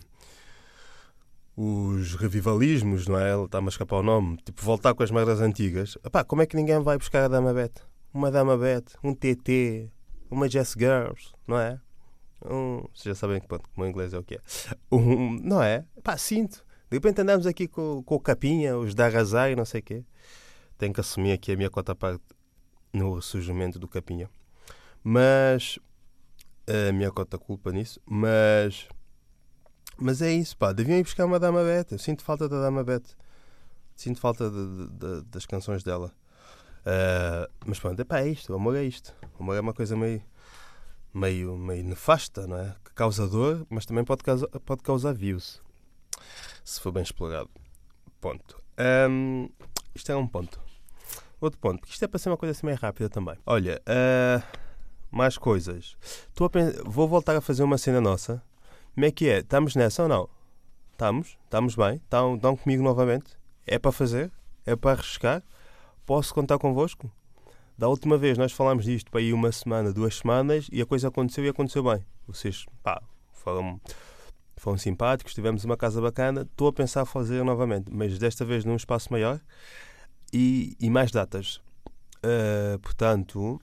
os 1.55 2.15
revivalismos, 2.15 3.07
não 3.07 3.17
é? 3.17 3.33
Ele 3.33 3.45
está-me 3.45 3.67
a 3.67 3.69
escapar 3.69 3.97
o 3.97 4.03
nome. 4.03 4.37
Tipo, 4.37 4.61
voltar 4.63 4.93
com 4.93 5.03
as 5.03 5.11
merdas 5.11 5.39
antigas. 5.41 5.97
Pá, 6.11 6.23
como 6.23 6.41
é 6.41 6.45
que 6.45 6.55
ninguém 6.55 6.81
vai 6.81 6.97
buscar 6.97 7.23
a 7.23 7.27
Dama 7.27 7.53
Beth? 7.53 7.73
Uma 8.13 8.31
Dama 8.31 8.57
Beth, 8.57 8.95
um 9.03 9.13
TT, 9.13 9.89
uma 10.29 10.49
Jess 10.49 10.75
Girls, 10.77 11.31
não 11.47 11.59
é? 11.59 11.79
Um, 12.45 12.81
vocês 12.93 13.05
já 13.05 13.15
sabem 13.15 13.39
que 13.39 13.47
o 13.49 13.85
inglês 13.85 14.13
é 14.13 14.19
o 14.19 14.23
que 14.23 14.35
é. 14.35 14.41
Um, 14.91 15.39
não 15.41 15.61
é? 15.61 15.85
Pá, 16.03 16.17
sinto. 16.17 16.65
De 16.89 16.97
repente 16.97 17.21
andamos 17.21 17.47
aqui 17.47 17.67
com, 17.67 18.03
com 18.03 18.15
o 18.15 18.19
Capinha, 18.19 18.77
os 18.77 18.93
da 18.93 19.09
e 19.49 19.55
não 19.55 19.65
sei 19.65 19.79
o 19.79 19.83
quê. 19.83 20.03
Tenho 20.77 20.93
que 20.93 20.99
assumir 20.99 21.31
aqui 21.31 21.51
a 21.51 21.55
minha 21.55 21.69
cota 21.69 21.95
parte 21.95 22.21
no 22.91 23.15
ressurgimento 23.15 23.79
do 23.79 23.87
Capinha. 23.87 24.29
Mas. 25.03 25.79
A 26.67 26.91
minha 26.91 27.11
cota 27.11 27.37
culpa 27.37 27.71
nisso. 27.71 27.99
Mas. 28.05 28.87
Mas 29.97 30.21
é 30.21 30.31
isso, 30.31 30.57
pá. 30.57 30.71
Deviam 30.71 30.97
ir 30.97 31.03
buscar 31.03 31.25
uma 31.25 31.39
Dama 31.39 31.63
Beta. 31.63 31.95
Eu 31.95 31.99
sinto 31.99 32.23
falta 32.23 32.49
da 32.49 32.61
Dama 32.61 32.83
Beta. 32.83 33.09
Sinto 33.95 34.19
falta 34.19 34.49
de, 34.49 34.67
de, 34.67 34.87
de, 34.87 35.21
das 35.29 35.45
canções 35.45 35.83
dela. 35.83 36.11
Uh, 36.83 37.47
mas 37.65 37.79
pronto, 37.79 37.99
epá, 37.99 38.19
é 38.19 38.27
isto. 38.27 38.51
O 38.51 38.55
amor 38.55 38.75
é 38.75 38.83
isto. 38.83 39.13
O 39.39 39.43
amor 39.43 39.55
é 39.55 39.61
uma 39.61 39.73
coisa 39.73 39.95
meio, 39.95 40.21
meio, 41.13 41.55
meio 41.55 41.83
nefasta, 41.83 42.47
não 42.47 42.57
é? 42.57 42.75
Que 42.83 42.93
causa 42.93 43.27
dor, 43.27 43.65
mas 43.69 43.85
também 43.85 44.03
pode 44.03 44.23
causar, 44.23 44.47
pode 44.47 44.81
causar 44.83 45.13
views. 45.13 45.61
Se 46.63 46.81
for 46.81 46.91
bem 46.91 47.03
explorado. 47.03 47.49
Ponto. 48.19 48.61
Um, 49.09 49.49
isto 49.93 50.11
é 50.11 50.15
um 50.15 50.27
ponto. 50.27 50.59
Outro 51.39 51.59
ponto, 51.59 51.79
porque 51.81 51.93
isto 51.93 52.03
é 52.03 52.07
para 52.07 52.19
ser 52.19 52.29
uma 52.29 52.37
coisa 52.37 52.51
assim 52.51 52.65
meio 52.65 52.77
rápida 52.77 53.09
também. 53.09 53.37
Olha, 53.45 53.81
uh, 53.81 54.43
mais 55.13 55.37
coisas. 55.37 55.95
Vou 56.85 57.07
voltar 57.07 57.35
a 57.35 57.41
fazer 57.41 57.63
uma 57.63 57.77
cena 57.77 58.01
nossa. 58.01 58.41
Como 58.95 59.05
é 59.05 59.11
que 59.11 59.29
é? 59.29 59.39
Estamos 59.39 59.75
nessa 59.75 60.03
ou 60.03 60.09
não? 60.09 60.27
Estamos? 60.91 61.37
Estamos 61.43 61.75
bem? 61.75 61.95
Estão, 61.95 62.35
estão 62.35 62.57
comigo 62.57 62.83
novamente? 62.83 63.37
É 63.65 63.77
para 63.77 63.91
fazer? 63.91 64.31
É 64.65 64.75
para 64.75 64.91
arriscar? 64.91 65.43
Posso 66.05 66.33
contar 66.33 66.57
convosco? 66.57 67.11
Da 67.77 67.87
última 67.87 68.17
vez 68.17 68.37
nós 68.37 68.51
falámos 68.51 68.85
disto 68.85 69.11
para 69.11 69.21
ir 69.21 69.33
uma 69.33 69.51
semana, 69.51 69.93
duas 69.93 70.17
semanas 70.17 70.67
e 70.71 70.81
a 70.81 70.85
coisa 70.85 71.07
aconteceu 71.07 71.45
e 71.45 71.49
aconteceu 71.49 71.83
bem. 71.83 72.03
Vocês, 72.27 72.65
pá, 72.81 73.01
foram, 73.31 73.79
foram 74.57 74.77
simpáticos, 74.77 75.33
tivemos 75.33 75.63
uma 75.63 75.77
casa 75.77 76.01
bacana. 76.01 76.41
Estou 76.41 76.67
a 76.67 76.73
pensar 76.73 77.05
fazer 77.05 77.43
novamente, 77.43 77.91
mas 77.91 78.17
desta 78.17 78.43
vez 78.43 78.65
num 78.65 78.75
espaço 78.75 79.11
maior 79.11 79.39
e, 80.31 80.75
e 80.79 80.89
mais 80.89 81.11
datas. 81.11 81.61
Uh, 82.25 82.79
portanto, 82.81 83.59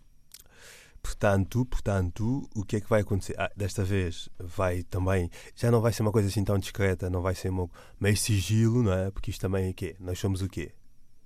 portanto, 1.02 1.64
portanto, 1.64 2.48
o 2.54 2.64
que 2.64 2.76
é 2.76 2.80
que 2.80 2.88
vai 2.88 3.00
acontecer? 3.02 3.34
Ah, 3.38 3.50
desta 3.56 3.84
vez 3.84 4.28
vai 4.38 4.82
também, 4.82 5.30
já 5.54 5.70
não 5.70 5.80
vai 5.80 5.92
ser 5.92 6.02
uma 6.02 6.12
coisa 6.12 6.28
assim 6.28 6.44
tão 6.44 6.58
discreta, 6.58 7.10
não 7.10 7.20
vai 7.20 7.34
ser 7.34 7.50
meio 7.98 8.16
sigilo, 8.16 8.82
não 8.82 8.92
é? 8.92 9.10
Porque 9.10 9.30
isto 9.30 9.40
também 9.40 9.68
é 9.68 9.72
quê? 9.72 9.96
Nós 10.00 10.18
somos 10.18 10.42
o 10.42 10.48
quê? 10.48 10.72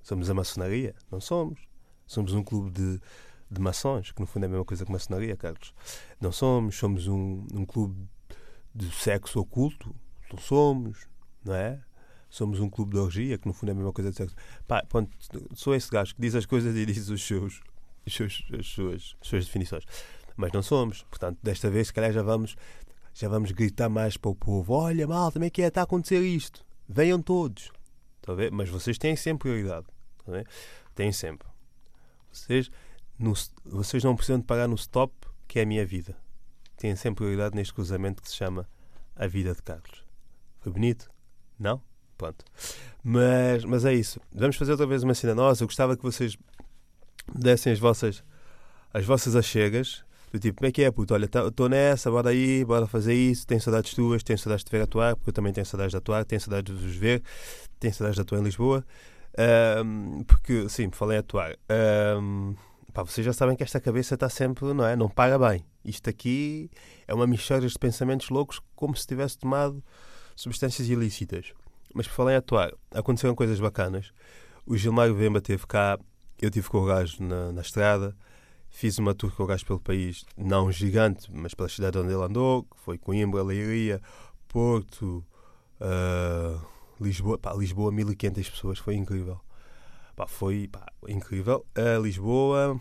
Somos 0.03 0.29
a 0.31 0.35
maçonaria? 0.35 0.95
Não 1.11 1.21
somos. 1.21 1.61
Somos 2.07 2.35
um 2.35 2.43
clube 2.43 2.71
de, 2.71 3.01
de 3.51 3.61
maçons, 3.61 4.13
que 4.13 4.21
no 4.21 4.27
fundo 4.27 4.45
é 4.45 4.47
a 4.47 4.51
mesma 4.51 4.65
coisa 4.65 4.85
que 4.85 4.93
maçonaria, 4.93 5.37
Carlos. 5.37 5.73
Não 6.21 6.31
somos. 6.31 6.77
Somos 6.77 7.07
um, 7.07 7.47
um 7.53 7.65
clube 7.65 8.07
de 8.75 8.91
sexo 8.91 9.41
oculto? 9.41 9.95
Não 10.31 10.39
somos, 10.39 11.09
não 11.45 11.55
é? 11.55 11.81
somos 12.35 12.59
um 12.59 12.69
clube 12.69 12.93
de 12.93 12.99
orgia, 12.99 13.39
que 13.39 13.47
no 13.47 13.53
fundo 13.53 13.69
é 13.69 13.73
a 13.73 13.75
mesma 13.77 13.93
coisa 13.93 14.11
de 14.11 14.17
sexo. 14.17 14.35
Pá, 14.67 14.85
pronto, 14.89 15.17
sou 15.55 15.73
esse 15.75 15.89
gajo 15.89 16.15
que 16.15 16.21
diz 16.21 16.35
as 16.35 16.45
coisas 16.45 16.75
e 16.75 16.85
diz 16.85 17.09
os 17.09 17.25
seus, 17.25 17.61
os 18.07 18.15
seus, 18.15 18.45
as, 18.59 18.67
suas, 18.67 19.17
as 19.21 19.29
suas 19.29 19.47
definições. 19.47 19.85
Mas 20.37 20.53
não 20.53 20.63
somos. 20.63 21.03
Portanto, 21.05 21.39
desta 21.43 21.71
vez, 21.71 21.89
se 21.89 21.93
calhar, 21.93 22.13
já 22.13 22.23
vamos, 22.23 22.57
já 23.13 23.29
vamos 23.29 23.53
gritar 23.53 23.89
mais 23.89 24.17
para 24.17 24.31
o 24.31 24.35
povo: 24.35 24.75
olha, 24.75 25.07
mal, 25.07 25.31
também 25.31 25.51
que 25.51 25.63
é? 25.63 25.67
Está 25.67 25.83
a 25.83 25.85
acontecer 25.85 26.21
isto. 26.21 26.65
Venham 26.89 27.21
todos. 27.23 27.71
Ver? 28.37 28.51
Mas 28.51 28.69
vocês 28.69 28.99
têm 28.99 29.17
sempre 29.17 29.51
prioridade. 29.51 29.87
Ver? 30.27 30.47
Têm 30.95 31.13
sempre. 31.13 31.47
Vocês, 32.33 32.71
no, 33.19 33.35
vocês 33.65 34.03
não 34.03 34.17
precisam 34.17 34.41
de 34.41 34.45
pagar 34.45 34.67
no 34.67 34.75
stop, 34.75 35.15
que 35.47 35.59
é 35.59 35.63
a 35.63 35.67
minha 35.67 35.85
vida. 35.85 36.17
Têm 36.77 36.97
sempre 36.97 37.25
prioridade 37.25 37.55
neste 37.55 37.73
cruzamento 37.73 38.23
que 38.23 38.29
se 38.29 38.35
chama 38.35 38.69
a 39.15 39.27
vida 39.27 39.55
de 39.55 39.63
Carlos. 39.63 40.05
Foi 40.61 40.73
bonito? 40.73 41.11
Não? 41.59 41.81
Pronto. 42.17 42.45
Mas, 43.03 43.65
mas 43.65 43.85
é 43.85 43.93
isso. 43.93 44.21
Vamos 44.33 44.57
fazer 44.57 44.73
outra 44.73 44.87
vez 44.87 45.03
uma 45.03 45.15
cena 45.15 45.35
nossa. 45.35 45.63
Eu 45.63 45.69
gostava 45.69 45.97
que 45.97 46.03
vocês 46.03 46.37
dessem 47.33 47.73
as 47.73 47.79
vossas, 47.79 48.25
as 48.93 49.05
vossas 49.05 49.37
achegas. 49.37 50.05
Do 50.33 50.41
tipo, 50.41 50.59
como 50.59 50.69
é 50.69 50.73
que 50.73 50.83
é, 50.83 50.91
puto? 50.91 51.15
Olha, 51.15 51.27
estou 51.27 51.51
tá, 51.53 51.69
nessa, 51.69 52.11
bora 52.11 52.31
aí, 52.31 52.65
bora 52.65 52.89
fazer 52.89 53.15
isso. 53.15 53.47
Tenho 53.47 53.61
saudades 53.61 53.95
tuas, 53.95 54.23
tenho 54.25 54.37
saudades 54.37 54.65
de 54.65 54.71
ver 54.71 54.83
atuar, 54.83 55.15
porque 55.15 55.31
eu 55.31 55.35
também 55.35 55.53
tenho 55.53 55.65
saudades 55.65 55.93
de 55.93 55.97
atuar, 55.97 56.25
tenho 56.25 56.41
saudades 56.41 56.77
de 56.77 56.85
vos 56.85 56.97
ver, 56.97 57.23
tenho 57.79 57.95
saudades 57.95 58.17
de 58.17 58.23
atuar 58.23 58.41
em 58.41 58.43
Lisboa. 58.43 58.85
Um, 59.85 60.25
porque, 60.25 60.69
sim, 60.69 60.91
falei 60.91 61.19
atuar. 61.19 61.57
Um, 62.21 62.57
pá, 62.93 63.05
vocês 63.05 63.25
já 63.25 63.33
sabem 63.33 63.55
que 63.55 63.63
esta 63.63 63.81
cabeça 63.81 64.15
está 64.15 64.29
sempre, 64.29 64.73
não 64.73 64.85
é? 64.85 64.97
Não 64.97 65.09
paga 65.09 65.39
bem. 65.39 65.65
Isto 65.85 66.11
aqui 66.11 66.69
é 67.07 67.15
uma 67.15 67.27
mistura 67.27 67.61
de 67.61 67.79
pensamentos 67.79 68.29
loucos, 68.29 68.61
como 68.75 68.97
se 68.97 69.07
tivesse 69.07 69.39
tomado 69.39 69.85
substâncias 70.35 70.89
ilícitas. 70.89 71.53
Mas 71.95 72.09
por 72.09 72.15
falar 72.15 72.33
em 72.33 72.37
atuar, 72.37 72.73
aconteceram 72.93 73.35
coisas 73.35 73.61
bacanas. 73.61 74.13
O 74.67 74.77
Gilmário 74.77 75.15
Vemba 75.15 75.41
teve 75.41 75.67
cá, 75.67 75.99
eu 76.45 76.51
tive 76.51 76.69
com 76.69 76.79
o 76.79 76.87
gajo 76.87 77.23
na, 77.23 77.53
na 77.53 77.61
estrada, 77.61 78.17
fiz 78.69 78.99
uma 78.99 79.15
tour 79.15 79.35
com 79.35 79.45
o 79.45 79.47
gajo 79.47 79.65
pelo 79.65 79.81
país, 79.81 80.25
não 80.37 80.71
gigante, 80.71 81.31
mas 81.33 81.55
pela 81.55 81.69
cidade 81.69 81.99
onde 81.99 82.13
ele 82.13 82.23
andou, 82.23 82.65
que 82.65 82.79
foi 82.81 82.99
Coimbra, 82.99 83.43
Leiria, 83.43 84.01
Porto, 84.49 85.25
uh, 85.81 86.61
Lisboa. 87.01 87.39
Pá, 87.39 87.53
Lisboa, 87.55 87.91
1500 87.91 88.51
pessoas, 88.51 88.79
foi 88.79 88.95
incrível. 88.95 89.41
Pá, 90.17 90.27
foi 90.27 90.69
pá, 90.69 90.87
incrível. 91.09 91.67
Uh, 91.77 92.03
Lisboa, 92.03 92.81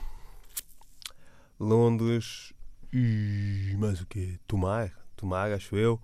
Londres, 1.59 2.53
e 2.91 3.75
mais 3.77 4.01
o 4.01 4.05
quê? 4.05 4.39
Tomar, 4.47 4.91
Tomar, 5.15 5.51
acho 5.51 5.75
eu. 5.75 6.01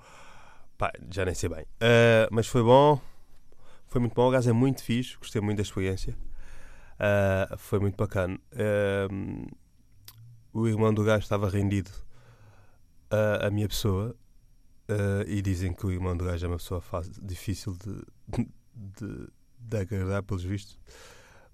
Pá, 0.77 0.91
já 1.11 1.25
nem 1.25 1.35
sei 1.35 1.49
bem. 1.49 1.63
Uh, 1.63 2.29
mas 2.31 2.47
foi 2.47 2.63
bom. 2.63 3.01
Foi 3.87 3.99
muito 3.99 4.13
bom. 4.13 4.27
O 4.27 4.31
gajo 4.31 4.49
é 4.49 4.53
muito 4.53 4.81
fixe. 4.81 5.17
Gostei 5.17 5.41
muito 5.41 5.57
da 5.57 5.63
experiência. 5.63 6.15
Uh, 6.99 7.57
foi 7.57 7.79
muito 7.79 7.95
bacana. 7.95 8.39
Uh, 8.53 9.47
o 10.51 10.67
irmão 10.67 10.93
do 10.93 11.03
gajo 11.03 11.23
estava 11.23 11.49
rendido 11.49 11.91
à 13.09 13.49
minha 13.49 13.67
pessoa. 13.67 14.15
e 15.27 15.41
dizem 15.41 15.73
que 15.73 15.85
o 15.85 15.91
irmão 15.91 16.17
do 16.17 16.25
gajo 16.25 16.45
é 16.45 16.49
uma 16.49 16.57
pessoa 16.57 16.81
fácil, 16.81 17.13
difícil 17.21 17.73
de, 17.73 18.43
de, 18.75 19.27
de 19.59 19.77
agradar, 19.77 20.23
pelos 20.23 20.43
vistos. 20.43 20.77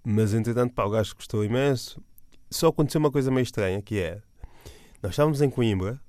Mas 0.03 0.33
entretanto, 0.33 0.73
pá, 0.73 0.85
o 0.85 0.89
gajo 0.89 1.15
gostou 1.15 1.43
imenso. 1.43 2.01
Só 2.49 2.67
aconteceu 2.69 2.99
uma 2.99 3.11
coisa 3.11 3.29
meio 3.29 3.43
estranha 3.43 3.81
que 3.81 3.99
é. 3.99 4.21
Nós 5.01 5.11
estávamos 5.11 5.41
em 5.41 5.49
Coimbra 5.49 5.99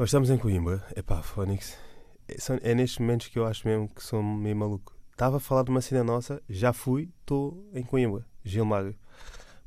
nós 0.00 0.08
estamos 0.08 0.30
em 0.30 0.38
Coimbra. 0.38 0.82
Epá, 0.96 1.22
Fónix. 1.22 1.76
É, 2.26 2.70
é 2.70 2.74
nestes 2.74 2.98
momentos 2.98 3.28
que 3.28 3.38
eu 3.38 3.44
acho 3.44 3.68
mesmo 3.68 3.86
que 3.86 4.02
sou 4.02 4.22
meio 4.22 4.56
maluco. 4.56 4.96
Estava 5.20 5.36
a 5.36 5.40
falar 5.40 5.64
de 5.64 5.70
uma 5.70 5.82
cena 5.82 6.02
nossa, 6.02 6.42
já 6.48 6.72
fui, 6.72 7.10
estou 7.20 7.68
em 7.74 7.82
Coimbra, 7.82 8.26
Gilmário. 8.42 8.96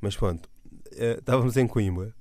Mas 0.01 0.17
pronto, 0.17 0.50
uh, 0.65 1.19
estávamos 1.19 1.55
em 1.57 1.67
Coimbra. 1.67 2.12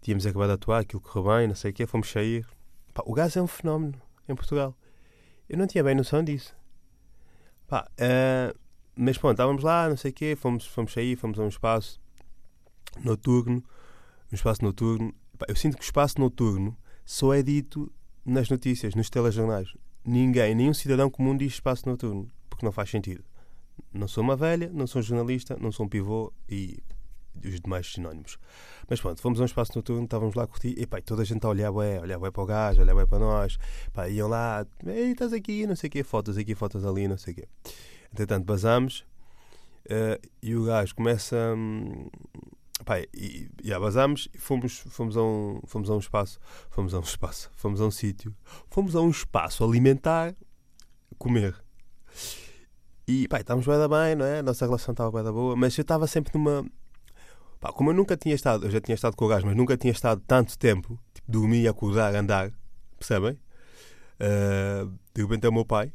Tínhamos 0.00 0.26
acabado 0.26 0.48
de 0.48 0.54
atuar, 0.54 0.80
aquilo 0.80 1.00
correu 1.00 1.36
bem, 1.36 1.46
não 1.46 1.54
sei 1.54 1.70
o 1.70 1.74
quê, 1.74 1.86
fomos 1.86 2.10
sair. 2.10 2.44
Pá, 2.92 3.04
o 3.06 3.14
gás 3.14 3.36
é 3.36 3.40
um 3.40 3.46
fenómeno 3.46 3.94
em 4.28 4.34
Portugal. 4.34 4.76
Eu 5.48 5.56
não 5.56 5.68
tinha 5.68 5.84
bem 5.84 5.94
noção 5.94 6.24
disso. 6.24 6.52
Pá, 7.68 7.88
uh, 7.92 8.58
mas 8.96 9.16
pronto, 9.16 9.34
estávamos 9.34 9.62
lá, 9.62 9.88
não 9.88 9.96
sei 9.96 10.10
o 10.10 10.14
quê, 10.14 10.34
fomos, 10.34 10.66
fomos 10.66 10.92
sair, 10.92 11.14
fomos 11.14 11.38
a 11.38 11.44
um 11.44 11.48
espaço 11.48 12.00
noturno. 13.04 13.62
Um 14.32 14.34
espaço 14.34 14.64
noturno. 14.64 15.14
Pá, 15.38 15.46
eu 15.48 15.54
sinto 15.54 15.76
que 15.76 15.84
o 15.84 15.86
espaço 15.86 16.18
noturno 16.18 16.76
só 17.06 17.32
é 17.32 17.40
dito 17.40 17.88
nas 18.26 18.50
notícias, 18.50 18.96
nos 18.96 19.08
telejornais. 19.08 19.72
Ninguém, 20.04 20.56
nenhum 20.56 20.74
cidadão 20.74 21.08
comum 21.08 21.36
diz 21.36 21.52
espaço 21.52 21.88
noturno, 21.88 22.28
porque 22.58 22.66
não 22.66 22.72
faz 22.72 22.90
sentido. 22.90 23.22
Não 23.94 24.08
sou 24.08 24.24
uma 24.24 24.34
velha, 24.34 24.68
não 24.74 24.84
sou 24.88 24.98
um 24.98 25.02
jornalista, 25.02 25.56
não 25.60 25.70
sou 25.70 25.86
um 25.86 25.88
pivô 25.88 26.32
e 26.48 26.82
os 27.44 27.60
demais 27.60 27.86
sinónimos. 27.86 28.36
Mas 28.88 29.00
pronto, 29.00 29.20
fomos 29.20 29.38
a 29.38 29.44
um 29.44 29.46
espaço 29.46 29.72
noturno, 29.76 30.04
estávamos 30.04 30.34
lá 30.34 30.42
a 30.42 30.46
curtir, 30.48 30.74
e 30.76 30.84
pá, 30.84 31.00
toda 31.00 31.22
a 31.22 31.24
gente 31.24 31.46
a 31.46 31.48
olhar, 31.48 31.70
ué, 31.70 32.00
olhar 32.00 32.18
ué 32.18 32.32
para 32.32 32.42
o 32.42 32.46
gajo, 32.46 32.82
olhar 32.82 32.96
ué 32.96 33.06
para 33.06 33.20
nós, 33.20 33.58
pá, 33.92 34.08
iam 34.08 34.28
lá, 34.28 34.66
ei, 34.84 35.12
estás 35.12 35.32
aqui, 35.32 35.68
não 35.68 35.76
sei 35.76 35.86
o 35.86 35.90
quê, 35.90 36.02
fotos 36.02 36.36
aqui, 36.36 36.52
fotos 36.56 36.84
ali, 36.84 37.06
não 37.06 37.16
sei 37.16 37.32
o 37.32 37.36
quê. 37.36 37.48
Entretanto, 38.12 38.44
basamos 38.44 39.06
uh, 39.86 40.28
e 40.42 40.56
o 40.56 40.64
gajo 40.64 40.94
começa. 40.96 41.54
Hum, 41.56 42.08
Pá, 42.84 43.00
e, 43.12 43.50
e 43.62 43.72
abasámos 43.72 44.28
e 44.32 44.38
fomos, 44.38 44.84
fomos, 44.88 45.16
a 45.16 45.22
um, 45.22 45.60
fomos 45.66 45.90
a 45.90 45.94
um 45.94 45.98
espaço, 45.98 46.38
fomos 46.70 46.94
a 46.94 46.98
um 46.98 47.02
espaço, 47.02 47.50
fomos 47.56 47.80
a 47.80 47.84
um 47.84 47.90
sítio, 47.90 48.32
fomos 48.70 48.94
a 48.94 49.00
um 49.00 49.10
espaço 49.10 49.64
alimentar, 49.64 50.32
comer. 51.18 51.60
E 53.08 53.26
pá, 53.26 53.40
estávamos 53.40 53.66
bem 53.66 53.78
da 53.78 53.88
bem, 53.88 54.14
não 54.14 54.26
é? 54.26 54.40
A 54.40 54.42
nossa 54.42 54.66
relação 54.66 54.92
estava 54.92 55.10
bem 55.10 55.24
da 55.24 55.32
boa, 55.32 55.56
mas 55.56 55.76
eu 55.78 55.80
estava 55.80 56.06
sempre 56.06 56.36
numa. 56.36 56.62
Pá, 57.58 57.72
como 57.72 57.88
eu 57.88 57.94
nunca 57.94 58.18
tinha 58.18 58.34
estado, 58.34 58.66
eu 58.66 58.70
já 58.70 58.82
tinha 58.82 58.94
estado 58.94 59.16
com 59.16 59.24
o 59.24 59.28
gajo, 59.28 59.46
mas 59.46 59.56
nunca 59.56 59.78
tinha 59.78 59.92
estado 59.92 60.22
tanto 60.26 60.58
tempo, 60.58 61.00
tipo, 61.14 61.32
dormir, 61.32 61.66
acordar, 61.66 62.14
andar, 62.14 62.52
percebem? 62.98 63.32
Uh, 64.20 64.92
de 65.14 65.22
repente 65.22 65.46
é 65.46 65.48
o 65.48 65.52
meu 65.54 65.64
pai. 65.64 65.90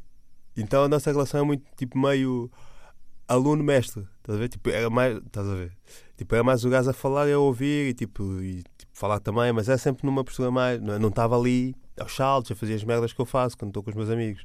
Então 0.56 0.82
a 0.82 0.88
nossa 0.88 1.12
relação 1.12 1.38
é 1.38 1.44
muito 1.44 1.64
tipo 1.76 1.96
meio 1.96 2.50
aluno-mestre, 3.28 4.08
estás 4.18 4.36
a 4.36 4.40
ver? 4.40 4.48
Tipo, 4.48 4.70
era 4.70 4.90
mais, 4.90 5.16
estás 5.18 5.48
a 5.48 5.54
ver? 5.54 5.72
Tipo, 6.16 6.34
era 6.34 6.42
mais 6.42 6.64
o 6.64 6.68
gajo 6.68 6.90
a 6.90 6.92
falar 6.92 7.28
e 7.28 7.32
a 7.32 7.38
ouvir 7.38 7.90
e 7.90 7.94
tipo, 7.94 8.42
e, 8.42 8.64
tipo 8.76 8.90
falar 8.92 9.20
também, 9.20 9.52
mas 9.52 9.68
é 9.68 9.76
sempre 9.76 10.04
numa 10.04 10.24
postura 10.24 10.50
mais, 10.50 10.80
não 10.80 11.08
estava 11.08 11.38
ali 11.38 11.76
aos 11.96 12.14
saltos 12.16 12.50
a 12.50 12.56
fazer 12.56 12.74
as 12.74 12.82
merdas 12.82 13.12
que 13.12 13.20
eu 13.20 13.24
faço 13.24 13.56
quando 13.56 13.70
estou 13.70 13.84
com 13.84 13.90
os 13.90 13.96
meus 13.96 14.10
amigos. 14.10 14.44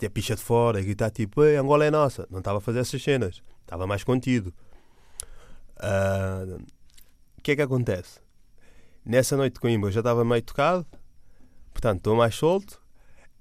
Ter 0.00 0.06
a 0.06 0.10
picha 0.10 0.34
de 0.34 0.42
fora 0.42 0.80
e 0.80 0.84
gritar 0.84 1.10
tipo, 1.10 1.44
Ei, 1.44 1.56
Angola 1.56 1.84
é 1.84 1.90
nossa. 1.90 2.26
Não 2.28 2.40
estava 2.40 2.58
a 2.58 2.60
fazer 2.60 2.80
essas 2.80 3.00
cenas, 3.00 3.40
estava 3.60 3.86
mais 3.86 4.02
contido. 4.02 4.52
Ah, 5.78 6.44
o 6.48 6.56
uh, 6.56 6.62
que 7.42 7.52
é 7.52 7.56
que 7.56 7.62
acontece? 7.62 8.18
Nessa 9.04 9.36
noite 9.36 9.54
de 9.54 9.60
Coimbra 9.60 9.92
já 9.92 10.00
estava 10.00 10.24
meio 10.24 10.42
tocado, 10.42 10.84
portanto 11.72 11.98
estou 11.98 12.16
mais 12.16 12.34
solto 12.34 12.80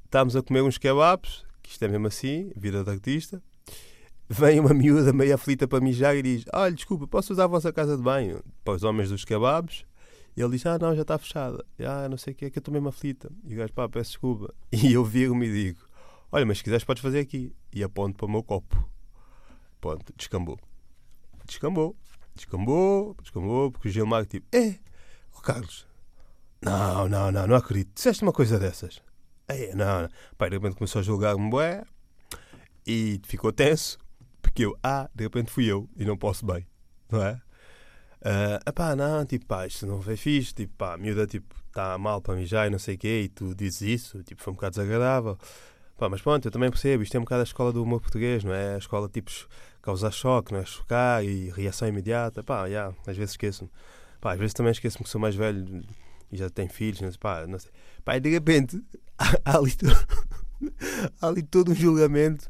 estávamos 0.10 0.36
a 0.36 0.42
comer 0.42 0.63
uns 0.63 0.78
kebabs, 0.78 1.46
que 1.62 1.70
isto 1.70 1.86
é 1.86 1.88
mesmo 1.88 2.08
assim, 2.08 2.51
vida 2.56 2.84
de 2.84 2.89
artista. 2.89 3.42
Vem 4.28 4.60
uma 4.60 4.74
miúda 4.74 5.13
meio 5.13 5.34
aflita 5.34 5.68
para 5.68 5.80
mijar 5.80 6.16
e 6.16 6.22
diz: 6.22 6.46
Olha, 6.54 6.74
desculpa, 6.74 7.08
posso 7.08 7.32
usar 7.34 7.46
a 7.46 7.48
vossa 7.48 7.72
casa 7.72 7.96
de 7.96 8.04
banho? 8.04 8.44
Para 8.63 8.74
os 8.74 8.84
homens 8.84 9.10
dos 9.10 9.24
kebabs. 9.24 9.86
E 10.36 10.42
ele 10.42 10.51
diz: 10.51 10.66
Ah, 10.66 10.78
não, 10.80 10.96
já 10.96 11.04
está 11.04 11.18
fechada. 11.18 11.63
Ah, 11.80 12.08
não 12.10 12.18
sei 12.18 12.34
o 12.34 12.36
que 12.36 12.46
é 12.46 12.50
que 12.50 12.58
eu 12.58 12.62
estou 12.62 12.72
mesmo 12.72 12.89
aflita. 12.89 13.32
E 13.46 13.54
o 13.54 13.58
gajo, 13.58 13.74
pá, 13.74 13.88
peço 13.88 14.12
desculpa. 14.12 14.54
E 14.72 14.94
eu 14.94 15.04
viro-me 15.04 15.48
e 15.48 15.54
digo: 15.54 15.80
Olha, 16.31 16.45
mas 16.45 16.59
se 16.59 16.63
quiseres, 16.63 16.83
podes 16.83 17.01
fazer 17.01 17.19
aqui. 17.19 17.55
E 17.74 17.83
aponto 17.83 18.17
para 18.17 18.25
o 18.25 18.29
meu 18.29 18.43
copo. 18.43 18.89
Ponto, 19.81 20.13
descambou. 20.15 20.59
Descambou. 21.45 21.95
Descambou, 22.36 23.15
descambou, 23.21 23.71
porque 23.71 23.89
o 23.89 23.91
Gilmar, 23.91 24.25
tipo, 24.25 24.48
é, 24.55 24.79
oh 25.38 25.41
Carlos, 25.41 25.86
não, 26.62 27.09
não, 27.09 27.29
não, 27.31 27.48
não 27.48 27.55
acredito. 27.55 27.91
Disseste 27.93 28.24
uma 28.24 28.31
coisa 28.31 28.57
dessas. 28.57 29.01
É, 29.45 29.75
não, 29.75 30.03
não. 30.03 30.09
Pai, 30.38 30.50
de 30.50 30.55
repente 30.55 30.77
começou 30.77 31.00
a 31.00 31.03
julgar-me, 31.03 31.50
bué, 31.50 31.83
e 32.88 33.19
ficou 33.25 33.51
tenso, 33.51 33.98
porque 34.41 34.65
eu, 34.65 34.77
ah, 34.81 35.09
de 35.13 35.25
repente 35.25 35.51
fui 35.51 35.65
eu, 35.65 35.89
e 35.98 36.05
não 36.05 36.17
posso 36.17 36.45
bem, 36.45 36.65
não 37.12 37.21
é? 37.21 37.41
Uh, 38.21 38.69
epá, 38.69 38.95
não, 38.95 39.25
tipo, 39.25 39.45
pá, 39.45 39.67
isto 39.67 39.86
não 39.86 40.01
foi 40.01 40.15
fixe, 40.15 40.53
tipo, 40.53 40.74
pá, 40.77 40.93
a 40.93 40.98
miúda, 40.98 41.27
tipo, 41.27 41.55
está 41.67 41.98
mal 41.98 42.21
para 42.21 42.36
mijar 42.36 42.67
e 42.67 42.69
não 42.69 42.79
sei 42.79 42.95
o 42.95 42.98
quê, 42.98 43.21
e 43.25 43.29
tu 43.29 43.53
dizes 43.55 43.81
isso, 43.81 44.24
tipo, 44.24 44.41
foi 44.41 44.51
um 44.51 44.55
bocado 44.55 44.75
desagradável. 44.75 45.38
Pá, 46.00 46.08
mas 46.08 46.22
pronto, 46.22 46.46
eu 46.46 46.51
também 46.51 46.70
percebo, 46.70 47.03
isto 47.03 47.13
é 47.15 47.20
um 47.20 47.24
bocado 47.24 47.41
a 47.41 47.44
escola 47.44 47.74
do 47.74 47.84
humor 47.84 48.00
português, 48.00 48.41
não 48.41 48.53
é? 48.53 48.75
A 48.75 48.77
escola, 48.77 49.10
tipo, 49.10 49.29
causar 49.82 50.12
choque, 50.12 50.53
não 50.53 50.62
é? 50.62 50.65
Chocar 50.65 51.25
e 51.25 51.50
reação 51.50 51.89
imediata, 51.89 52.41
pá, 52.41 52.68
yeah, 52.68 52.96
às 53.06 53.18
vezes 53.18 53.32
esqueço-me. 53.32 53.70
Pá, 54.22 54.32
às 54.32 54.39
vezes 54.39 54.53
também 54.53 54.72
esqueço-me 54.72 55.03
que 55.03 55.10
sou 55.10 55.20
mais 55.20 55.36
velho 55.36 55.84
e 56.32 56.38
já 56.38 56.50
tenho 56.50 56.70
filhos, 56.70 57.01
não 57.01 57.12
sei, 57.12 57.20
pá, 57.20 57.46
não 57.46 57.60
sei. 57.60 57.70
Pá, 58.06 58.15
e 58.15 58.22
de 58.22 58.29
repente, 58.29 58.82
há, 59.44 59.58
ali, 59.58 59.75
todo, 59.75 59.91
há 61.22 61.27
ali 61.27 61.44
todo 61.44 61.74
um 61.74 61.75
julgamento 61.75 62.50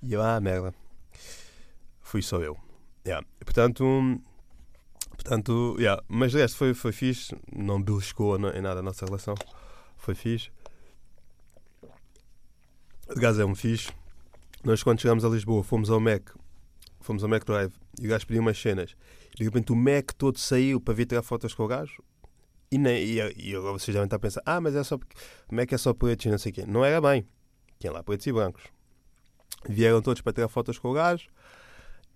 e 0.00 0.12
eu, 0.12 0.22
ah, 0.22 0.40
merda, 0.40 0.72
fui 2.00 2.22
só 2.22 2.40
eu. 2.40 2.56
Yeah. 3.04 3.26
Portanto, 3.40 3.84
portanto 5.10 5.74
yeah. 5.80 6.00
mas 6.06 6.30
de 6.30 6.38
resto 6.38 6.58
foi, 6.58 6.72
foi 6.74 6.92
fixe, 6.92 7.36
não 7.52 7.82
beliscou 7.82 8.36
em 8.36 8.62
nada 8.62 8.78
a 8.78 8.82
nossa 8.84 9.04
relação, 9.04 9.34
foi 9.96 10.14
fixe. 10.14 10.52
O 13.08 13.20
gajo 13.20 13.40
é 13.40 13.44
um 13.44 13.54
fixe. 13.54 13.90
Nós, 14.64 14.82
quando 14.82 15.00
chegamos 15.00 15.24
a 15.24 15.28
Lisboa, 15.28 15.62
fomos 15.62 15.90
ao 15.90 16.00
Mac, 16.00 16.30
fomos 17.00 17.22
ao 17.22 17.28
Mac 17.28 17.44
Drive 17.44 17.74
e 18.00 18.06
o 18.06 18.10
gajo 18.10 18.26
pediu 18.26 18.40
umas 18.40 18.58
cenas. 18.58 18.96
E 19.34 19.38
de 19.38 19.44
repente 19.44 19.72
o 19.72 19.76
Mac 19.76 20.12
todo 20.16 20.38
saiu 20.38 20.80
para 20.80 20.94
vir 20.94 21.06
tirar 21.06 21.22
fotos 21.22 21.52
com 21.52 21.64
o 21.64 21.68
gajo. 21.68 22.02
E, 22.70 22.78
nem, 22.78 23.04
e, 23.04 23.18
e 23.36 23.54
agora 23.54 23.72
vocês 23.74 23.94
devem 23.94 24.06
estar 24.06 24.16
a 24.16 24.18
pensar: 24.18 24.42
ah, 24.46 24.60
mas 24.60 24.74
é 24.74 24.82
só 24.82 24.96
o 24.96 25.54
Mac 25.54 25.70
é 25.70 25.76
só 25.76 25.92
pretos 25.92 26.24
e 26.24 26.30
não 26.30 26.38
sei 26.38 26.50
o 26.50 26.54
quê. 26.54 26.64
Não 26.66 26.84
era 26.84 27.00
bem. 27.00 27.26
Tinha 27.78 27.92
lá 27.92 28.02
pretos 28.02 28.26
e 28.26 28.32
brancos. 28.32 28.62
Vieram 29.68 30.00
todos 30.00 30.22
para 30.22 30.32
tirar 30.32 30.48
fotos 30.48 30.78
com 30.78 30.88
o 30.90 30.94
gajo. 30.94 31.28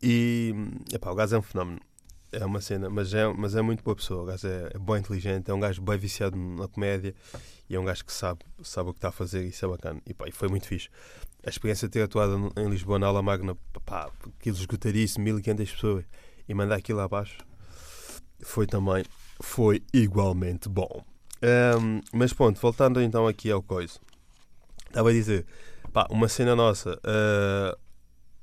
E 0.03 0.55
epá, 0.93 1.11
o 1.11 1.15
gajo 1.15 1.37
é 1.37 1.39
um 1.39 1.43
fenómeno. 1.43 1.81
É 2.31 2.45
uma 2.45 2.61
cena, 2.61 2.91
mas 2.91 3.15
é, 3.15 3.27
mas 3.27 3.55
é 3.55 3.63
muito 3.63 3.83
boa 3.83 3.97
pessoa. 3.97 4.23
O 4.23 4.27
gajo 4.27 4.47
é, 4.47 4.71
é 4.75 4.79
bem 4.79 4.97
inteligente, 4.97 5.51
é 5.51 5.55
um 5.55 5.61
gajo 5.61 5.81
bem 5.81 5.97
viciado 5.97 6.37
na 6.37 6.69
comédia 6.69 7.15
e 7.69 7.75
é 7.75 7.81
um 7.81 7.85
gajo 7.85 8.05
que 8.05 8.13
sabe, 8.13 8.41
sabe 8.63 8.91
o 8.91 8.93
que 8.93 8.99
está 8.99 9.09
a 9.09 9.13
fazer 9.13 9.45
e 9.45 9.49
isso 9.49 9.65
é 9.65 9.69
bacana. 9.69 10.01
E, 10.07 10.13
pá, 10.13 10.29
e 10.29 10.33
foi 10.33 10.49
muito 10.49 10.67
fixe. 10.67 10.89
A 11.47 11.49
experiência 11.49 11.89
de 11.89 11.93
ter 11.93 12.03
atuado 12.03 12.53
em 12.57 12.69
Lisboa, 12.69 12.99
na 12.99 13.07
Aula 13.07 13.23
Magna, 13.23 13.57
pá, 13.85 14.11
aquilo 14.39 14.57
esgotaria-se 14.57 15.19
1500 15.21 15.73
pessoas 15.73 16.05
e 16.47 16.55
mandar 16.55 16.77
aquilo 16.77 17.01
abaixo 17.01 17.39
foi 18.41 18.67
também, 18.67 19.05
foi 19.41 19.83
igualmente 19.93 20.69
bom. 20.69 21.05
Um, 21.43 22.01
mas 22.13 22.33
pronto, 22.33 22.61
voltando 22.61 23.01
então 23.01 23.27
aqui 23.27 23.51
ao 23.51 23.63
coisa. 23.63 23.99
Estava 24.87 25.11
a 25.11 25.13
dizer, 25.13 25.47
pá, 25.93 26.07
uma 26.11 26.29
cena 26.29 26.57
nossa. 26.57 26.99
Uh, 26.99 27.79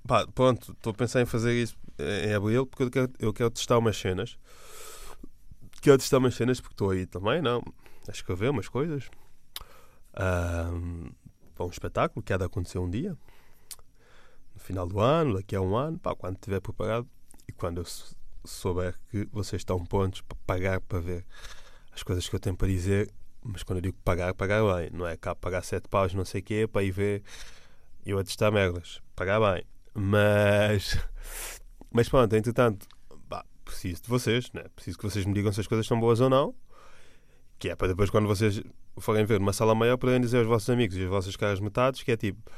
pá, 0.08 0.26
pronto, 0.28 0.72
estou 0.72 0.92
a 0.92 0.94
pensar 0.94 1.22
em 1.22 1.26
fazer 1.26 1.54
isso 1.54 1.76
em 2.00 2.34
abril 2.34 2.66
porque 2.66 2.84
eu 2.84 2.92
quero, 2.92 3.14
eu 3.20 3.34
quero 3.34 3.50
testar 3.50 3.78
umas 3.78 3.98
cenas. 3.98 4.38
Quero 5.82 5.98
testar 5.98 6.18
umas 6.18 6.36
cenas 6.36 6.60
porque 6.60 6.74
estou 6.74 6.90
aí 6.90 7.06
também, 7.06 7.42
não? 7.42 7.64
A 8.08 8.12
escrever 8.12 8.50
umas 8.50 8.68
coisas. 8.68 9.10
Um, 10.18 11.12
para 11.54 11.66
um 11.66 11.70
espetáculo 11.70 12.24
que 12.24 12.34
há 12.34 12.38
de 12.38 12.44
acontecer 12.44 12.80
um 12.80 12.90
dia. 12.90 13.18
No 14.54 14.60
final 14.60 14.88
do 14.88 15.00
ano, 15.00 15.36
daqui 15.36 15.56
a 15.56 15.62
um 15.62 15.76
ano, 15.76 16.00
pá, 16.00 16.16
quando 16.16 16.36
estiver 16.36 16.60
preparado 16.60 17.08
e 17.48 17.52
quando 17.52 17.80
eu 17.82 17.86
souber 18.46 18.96
que 19.10 19.28
vocês 19.32 19.62
estão 19.62 19.84
pontos 19.84 20.22
para 20.22 20.38
pagar 20.46 20.82
para 20.82 21.00
ver 21.00 21.26
as 21.92 22.04
coisas 22.04 22.28
que 22.28 22.36
eu 22.36 22.40
tenho 22.40 22.56
para 22.56 22.68
dizer, 22.68 23.12
mas 23.44 23.64
quando 23.64 23.78
eu 23.78 23.82
digo 23.84 23.98
pagar, 24.04 24.34
pagar 24.34 24.62
bem, 24.76 24.90
não 24.92 25.08
é 25.08 25.16
cá 25.18 25.36
pagar 25.36 25.64
sete 25.64 25.88
paus, 25.88 26.14
não 26.14 26.26
sei 26.26 26.42
o 26.42 26.44
quê, 26.44 26.68
para 26.68 26.84
ir 26.84 26.92
ver 26.92 27.24
eu 28.06 28.20
a 28.20 28.24
testar 28.24 28.52
merdas. 28.52 29.02
Pagar 29.16 29.40
bem. 29.40 29.64
Mas 29.94 30.98
mas 31.96 32.10
pronto, 32.10 32.36
entretanto, 32.36 32.90
bah, 33.30 33.46
preciso 33.64 34.04
de 34.04 34.10
vocês, 34.10 34.52
né? 34.52 34.66
preciso 34.76 34.98
que 34.98 35.06
vocês 35.06 35.26
me 35.26 35.34
digam 35.34 35.50
se 35.54 35.62
as 35.62 35.66
coisas 35.66 35.88
são 35.88 35.98
boas 35.98 36.20
ou 36.20 36.30
não. 36.30 36.54
Que 37.58 37.70
é 37.70 37.76
para 37.76 37.88
depois, 37.88 38.10
quando 38.10 38.28
vocês 38.28 38.62
forem 38.98 39.24
ver 39.24 39.40
numa 39.40 39.54
sala 39.54 39.74
maior, 39.74 39.96
poderem 39.96 40.20
dizer 40.20 40.40
aos 40.40 40.48
vossos 40.48 40.70
amigos 40.70 40.98
e 40.98 41.04
às 41.04 41.10
vossas 41.10 41.38
caras 41.38 41.62
metades 41.62 42.04
que 42.04 42.12
é 42.12 42.18
tipo, 42.18 42.52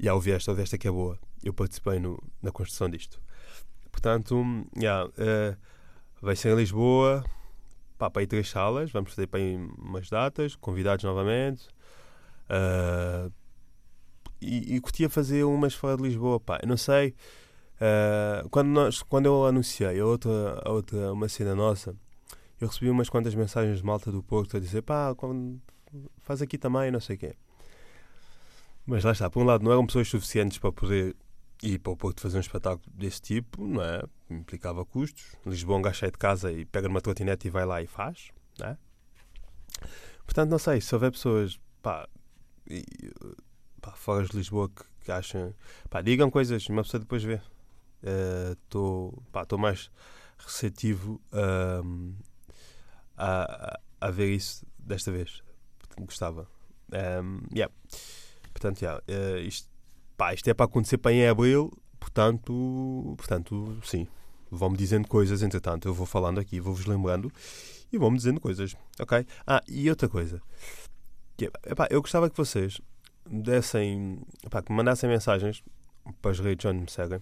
já 0.00 0.14
ouvi 0.14 0.32
esta, 0.32 0.52
ouvi 0.52 0.62
esta 0.62 0.78
que 0.78 0.88
é 0.88 0.90
boa. 0.90 1.18
Eu 1.44 1.52
participei 1.52 1.98
no, 1.98 2.18
na 2.42 2.50
construção 2.50 2.88
disto. 2.88 3.20
Portanto, 3.92 4.42
yeah, 4.74 5.06
uh, 5.06 5.54
vai 6.22 6.34
ser 6.34 6.54
em 6.54 6.56
Lisboa, 6.56 7.22
pá, 7.98 8.08
para 8.08 8.22
ir 8.22 8.26
três 8.26 8.48
salas, 8.48 8.90
vamos 8.90 9.10
fazer 9.12 9.26
para 9.26 9.40
umas 9.76 10.08
datas, 10.08 10.56
convidados 10.56 11.04
novamente. 11.04 11.68
Uh, 12.48 13.30
e, 14.40 14.76
e 14.76 14.80
curtia 14.80 15.10
fazer 15.10 15.44
umas 15.44 15.74
fora 15.74 15.98
de 15.98 16.04
Lisboa, 16.04 16.40
pá, 16.40 16.58
eu 16.62 16.68
não 16.68 16.78
sei. 16.78 17.14
Uh, 17.78 18.48
quando, 18.48 18.68
nós, 18.68 19.02
quando 19.02 19.26
eu 19.26 19.46
anunciei 19.46 20.00
a 20.00 20.04
outra, 20.04 20.60
a 20.64 20.70
outra, 20.70 21.12
uma 21.12 21.28
cena 21.28 21.54
nossa, 21.54 21.94
eu 22.60 22.66
recebi 22.66 22.90
umas 22.90 23.08
quantas 23.08 23.34
mensagens 23.34 23.78
de 23.78 23.84
malta 23.84 24.10
do 24.10 24.22
Porto 24.22 24.56
a 24.56 24.60
dizer 24.60 24.82
pá, 24.82 25.14
faz 26.18 26.42
aqui 26.42 26.58
também, 26.58 26.90
não 26.90 27.00
sei 27.00 27.16
o 27.16 27.18
quê. 27.18 27.34
Mas 28.84 29.04
lá 29.04 29.12
está, 29.12 29.30
por 29.30 29.42
um 29.42 29.46
lado, 29.46 29.62
não 29.62 29.70
eram 29.70 29.86
pessoas 29.86 30.08
suficientes 30.08 30.58
para 30.58 30.72
poder 30.72 31.14
ir 31.62 31.78
para 31.78 31.92
o 31.92 31.96
Porto 31.96 32.20
fazer 32.20 32.38
um 32.38 32.40
espetáculo 32.40 32.82
desse 32.94 33.20
tipo, 33.20 33.64
não 33.64 33.82
é? 33.82 34.02
Implicava 34.30 34.84
custos. 34.84 35.36
Lisboa, 35.46 35.78
um 35.78 35.82
gajo 35.82 36.00
sai 36.00 36.10
de 36.10 36.18
casa 36.18 36.50
e 36.50 36.64
pega 36.64 36.88
numa 36.88 37.00
trotinete 37.00 37.46
e 37.46 37.50
vai 37.50 37.64
lá 37.64 37.80
e 37.82 37.86
faz, 37.86 38.30
não 38.58 38.68
é? 38.68 38.78
Portanto, 40.24 40.50
não 40.50 40.58
sei, 40.58 40.80
se 40.80 40.94
houver 40.94 41.12
pessoas, 41.12 41.60
pá, 41.80 42.08
e, 42.66 42.84
pá 43.80 43.92
fora 43.92 44.26
de 44.26 44.36
Lisboa 44.36 44.68
que, 44.68 44.84
que 45.04 45.12
acham, 45.12 45.54
pá, 45.88 46.02
digam 46.02 46.30
coisas, 46.30 46.68
uma 46.68 46.82
pessoa 46.82 47.00
depois 47.00 47.22
vê 47.22 47.40
estou 48.62 49.22
uh, 49.34 49.58
mais 49.58 49.90
receptivo 50.38 51.20
uh, 51.32 52.14
a, 53.16 53.80
a 54.00 54.10
ver 54.10 54.34
isso 54.34 54.66
desta 54.78 55.10
vez. 55.10 55.42
Gostava. 55.98 56.48
Um, 56.92 57.40
yeah. 57.54 57.72
Portanto, 58.52 58.82
yeah, 58.82 59.02
uh, 59.08 59.38
isto, 59.38 59.68
pá, 60.16 60.32
isto 60.34 60.48
é 60.48 60.54
para 60.54 60.66
acontecer 60.66 60.98
para 60.98 61.12
em 61.12 61.28
abril, 61.28 61.72
portanto, 61.98 63.14
portanto 63.16 63.78
sim. 63.84 64.06
Vão-me 64.50 64.78
dizendo 64.78 65.06
coisas, 65.06 65.42
entretanto, 65.42 65.86
eu 65.86 65.92
vou 65.92 66.06
falando 66.06 66.40
aqui, 66.40 66.58
vou-vos 66.58 66.86
lembrando 66.86 67.30
e 67.92 67.98
vão-me 67.98 68.16
dizendo 68.16 68.40
coisas, 68.40 68.74
ok? 68.98 69.26
Ah, 69.46 69.62
e 69.68 69.90
outra 69.90 70.08
coisa, 70.08 70.40
que, 71.36 71.50
epá, 71.66 71.86
eu 71.90 72.00
gostava 72.00 72.30
que 72.30 72.36
vocês 72.36 72.80
dessem, 73.28 74.22
epá, 74.42 74.62
que 74.62 74.72
me 74.72 74.76
mandassem 74.78 75.08
mensagens 75.08 75.62
para 76.22 76.30
as 76.30 76.38
redes 76.38 76.64
onde 76.64 76.80
me 76.80 76.90
seguem, 76.90 77.20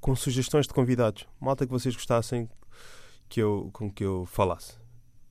com 0.00 0.14
sugestões 0.16 0.66
de 0.66 0.74
convidados. 0.74 1.26
Malta 1.40 1.66
que 1.66 1.72
vocês 1.72 1.94
gostassem 1.94 2.48
que 3.28 3.40
eu, 3.40 3.70
com 3.72 3.90
que 3.90 4.04
eu 4.04 4.24
falasse. 4.26 4.74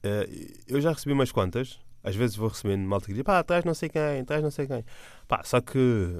Uh, 0.03 0.53
eu 0.67 0.80
já 0.80 0.91
recebi 0.91 1.13
umas 1.13 1.32
quantas. 1.32 1.80
Às 2.03 2.15
vezes 2.15 2.36
vou 2.36 2.47
recebendo 2.47 2.88
malta 2.88 3.08
que 3.08 3.13
diz 3.13 3.23
pá, 3.23 3.43
traz 3.43 3.65
não 3.65 3.73
sei 3.73 3.89
quem, 3.89 4.23
traz 4.23 4.41
não 4.41 4.51
sei 4.51 4.67
quem. 4.67 4.86
Pá, 5.27 5.43
só 5.43 5.60
que, 5.60 6.15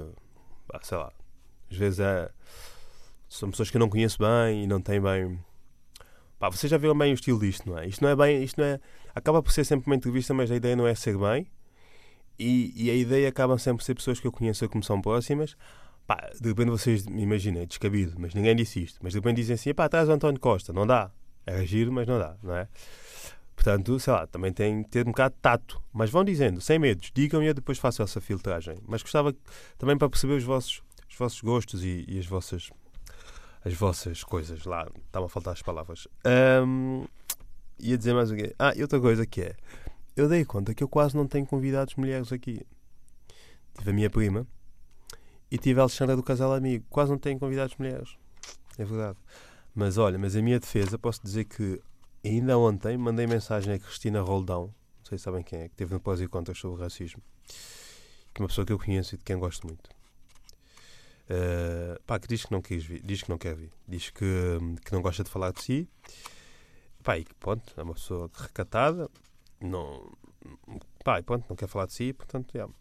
pá, 0.68 0.80
sei 0.84 0.98
lá, 0.98 1.14
às 1.72 1.78
vezes 1.78 2.00
é, 2.00 2.30
são 3.30 3.50
pessoas 3.50 3.70
que 3.70 3.78
eu 3.78 3.80
não 3.80 3.90
conheço 3.90 4.18
bem 4.20 4.64
e 4.64 4.68
não 4.68 4.82
têm 4.82 5.00
bem. 5.00 5.40
Pá, 6.40 6.50
vocês 6.50 6.70
já 6.70 6.78
viram 6.78 6.98
bem 6.98 7.12
o 7.12 7.16
estilo 7.16 7.40
disto, 7.40 7.70
não 7.70 7.78
é? 7.78 7.88
Isto 7.88 8.04
não 8.04 8.10
é 8.10 8.16
bem, 8.16 8.44
isto 8.44 8.60
não 8.60 8.68
é. 8.68 8.80
Acaba 9.16 9.42
por 9.42 9.52
ser 9.52 9.64
sempre 9.64 9.88
uma 9.88 9.96
entrevista, 9.96 10.34
mas 10.34 10.52
a 10.52 10.56
ideia 10.56 10.76
não 10.76 10.86
é 10.88 10.94
ser 10.94 11.18
bem. 11.18 11.48
E, 12.38 12.74
e 12.76 12.92
a 12.92 12.94
ideia 12.94 13.30
acaba 13.30 13.58
sempre 13.58 13.78
por 13.78 13.84
ser 13.84 13.96
pessoas 13.96 14.20
que 14.20 14.28
eu 14.28 14.32
conheço 14.32 14.68
que 14.68 14.78
me 14.78 14.84
são 14.84 15.02
próximas. 15.02 15.58
Pá, 16.08 16.32
de 16.40 16.48
repente 16.48 16.70
vocês, 16.70 17.06
imaginem, 17.06 17.68
descabido, 17.68 18.16
mas 18.18 18.34
ninguém 18.34 18.56
disse 18.56 18.82
isto. 18.82 18.98
Mas 19.04 19.12
de 19.12 19.20
repente 19.20 19.36
dizem 19.36 19.56
assim, 19.56 19.74
pá, 19.74 19.90
traz 19.90 20.08
o 20.08 20.14
António 20.14 20.40
Costa. 20.40 20.72
Não 20.72 20.88
dá. 20.88 21.12
Era 21.46 21.66
giro, 21.66 21.92
mas 21.92 22.08
não 22.08 22.18
dá, 22.18 22.38
não 22.42 22.56
é? 22.56 22.70
Portanto, 23.54 24.00
sei 24.00 24.14
lá, 24.14 24.26
também 24.26 24.54
tem 24.54 24.84
que 24.84 24.90
ter 24.90 25.06
um 25.06 25.12
bocado 25.12 25.36
de 25.36 25.42
tato. 25.42 25.84
Mas 25.92 26.10
vão 26.10 26.24
dizendo, 26.24 26.62
sem 26.62 26.80
medos, 26.80 27.12
digam 27.14 27.44
e 27.44 27.48
eu 27.48 27.54
depois 27.54 27.78
faço 27.78 28.02
essa 28.02 28.22
filtragem. 28.22 28.78
Mas 28.88 29.02
gostava 29.02 29.36
também 29.78 29.98
para 29.98 30.10
perceber 30.10 30.36
os 30.36 30.44
vossos, 30.44 30.82
os 31.10 31.16
vossos 31.18 31.42
gostos 31.42 31.84
e, 31.84 32.06
e 32.08 32.18
as 32.18 32.26
vossas 32.26 32.70
as 33.66 33.74
vossas 33.74 34.24
coisas. 34.24 34.64
Lá, 34.64 34.88
estavam 35.08 35.26
a 35.26 35.30
faltar 35.30 35.54
as 35.54 35.62
palavras. 35.62 36.08
Um, 36.66 37.06
ia 37.78 37.98
dizer 37.98 38.14
mais 38.14 38.32
o 38.32 38.36
quê? 38.36 38.56
Ah, 38.58 38.72
e 38.74 38.82
outra 38.82 39.00
coisa 39.02 39.26
que 39.26 39.42
é, 39.42 39.56
eu 40.16 40.30
dei 40.30 40.46
conta 40.46 40.74
que 40.74 40.84
eu 40.84 40.88
quase 40.88 41.18
não 41.18 41.28
tenho 41.28 41.46
convidados 41.46 41.96
mulheres 41.96 42.32
aqui. 42.32 42.62
tive 43.78 43.90
a 43.90 43.94
minha 43.94 44.10
prima 44.10 44.48
e 45.52 45.58
tive 45.58 45.80
a 45.80 45.84
Alexandra 45.84 46.16
do 46.16 46.24
Casal 46.24 46.54
Amigo. 46.54 46.86
Quase 46.90 47.12
não 47.12 47.18
tenho 47.18 47.40
convidados 47.40 47.76
mulheres. 47.78 48.18
É 48.78 48.86
verdade. 48.86 49.18
Mas 49.74 49.98
olha, 49.98 50.18
mas 50.18 50.36
a 50.36 50.42
minha 50.42 50.60
defesa, 50.60 50.98
posso 50.98 51.22
dizer 51.24 51.46
que 51.46 51.82
ainda 52.26 52.58
ontem 52.58 52.98
mandei 52.98 53.28
mensagem 53.28 53.74
a 53.74 53.80
Cristina 53.80 54.22
Roldão, 54.22 54.74
não 54.98 55.06
sei 55.06 55.18
se 55.18 55.24
sabem 55.24 55.44
quem 55.44 55.62
é, 55.62 55.70
que 55.70 55.76
teve 55.76 55.94
no 55.94 56.00
pós 56.00 56.20
e 56.20 56.28
contras 56.28 56.58
sobre 56.58 56.82
racismo, 56.82 57.22
que 58.34 58.42
é 58.42 58.44
uma 58.44 58.48
pessoa 58.48 58.66
que 58.66 58.74
eu 58.74 58.80
conheço 58.80 59.16
e 59.16 59.18
de 59.18 59.24
quem 59.24 59.38
gosto 59.38 59.68
muito. 59.68 59.88
Uh, 61.30 62.02
pá, 62.06 62.18
que 62.20 62.28
diz 62.28 62.46
que 62.46 62.52
não 62.52 62.62
quis 62.62 62.84
vir, 62.86 63.02
diz 63.04 63.22
que 63.22 63.30
não 63.30 63.38
quer 63.38 63.54
vir, 63.54 63.72
diz 63.88 64.10
que, 64.10 64.26
que 64.86 64.94
não 64.94 65.02
gosta 65.02 65.24
de 65.24 65.30
falar 65.30 65.52
de 65.52 65.62
si. 65.62 65.90
Pá, 67.04 67.18
e 67.18 67.24
que 67.24 67.34
pronto, 67.36 67.74
é 67.78 67.84
uma 67.84 67.94
pessoa 67.94 68.30
recatada, 68.34 69.10
não, 69.62 70.12
pá, 71.04 71.20
e 71.20 71.24
pronto, 71.24 71.46
não 71.50 71.56
quer 71.56 71.68
falar 71.68 71.86
de 71.86 71.94
si, 71.94 72.14
portanto, 72.14 72.54
yeah. 72.54 72.74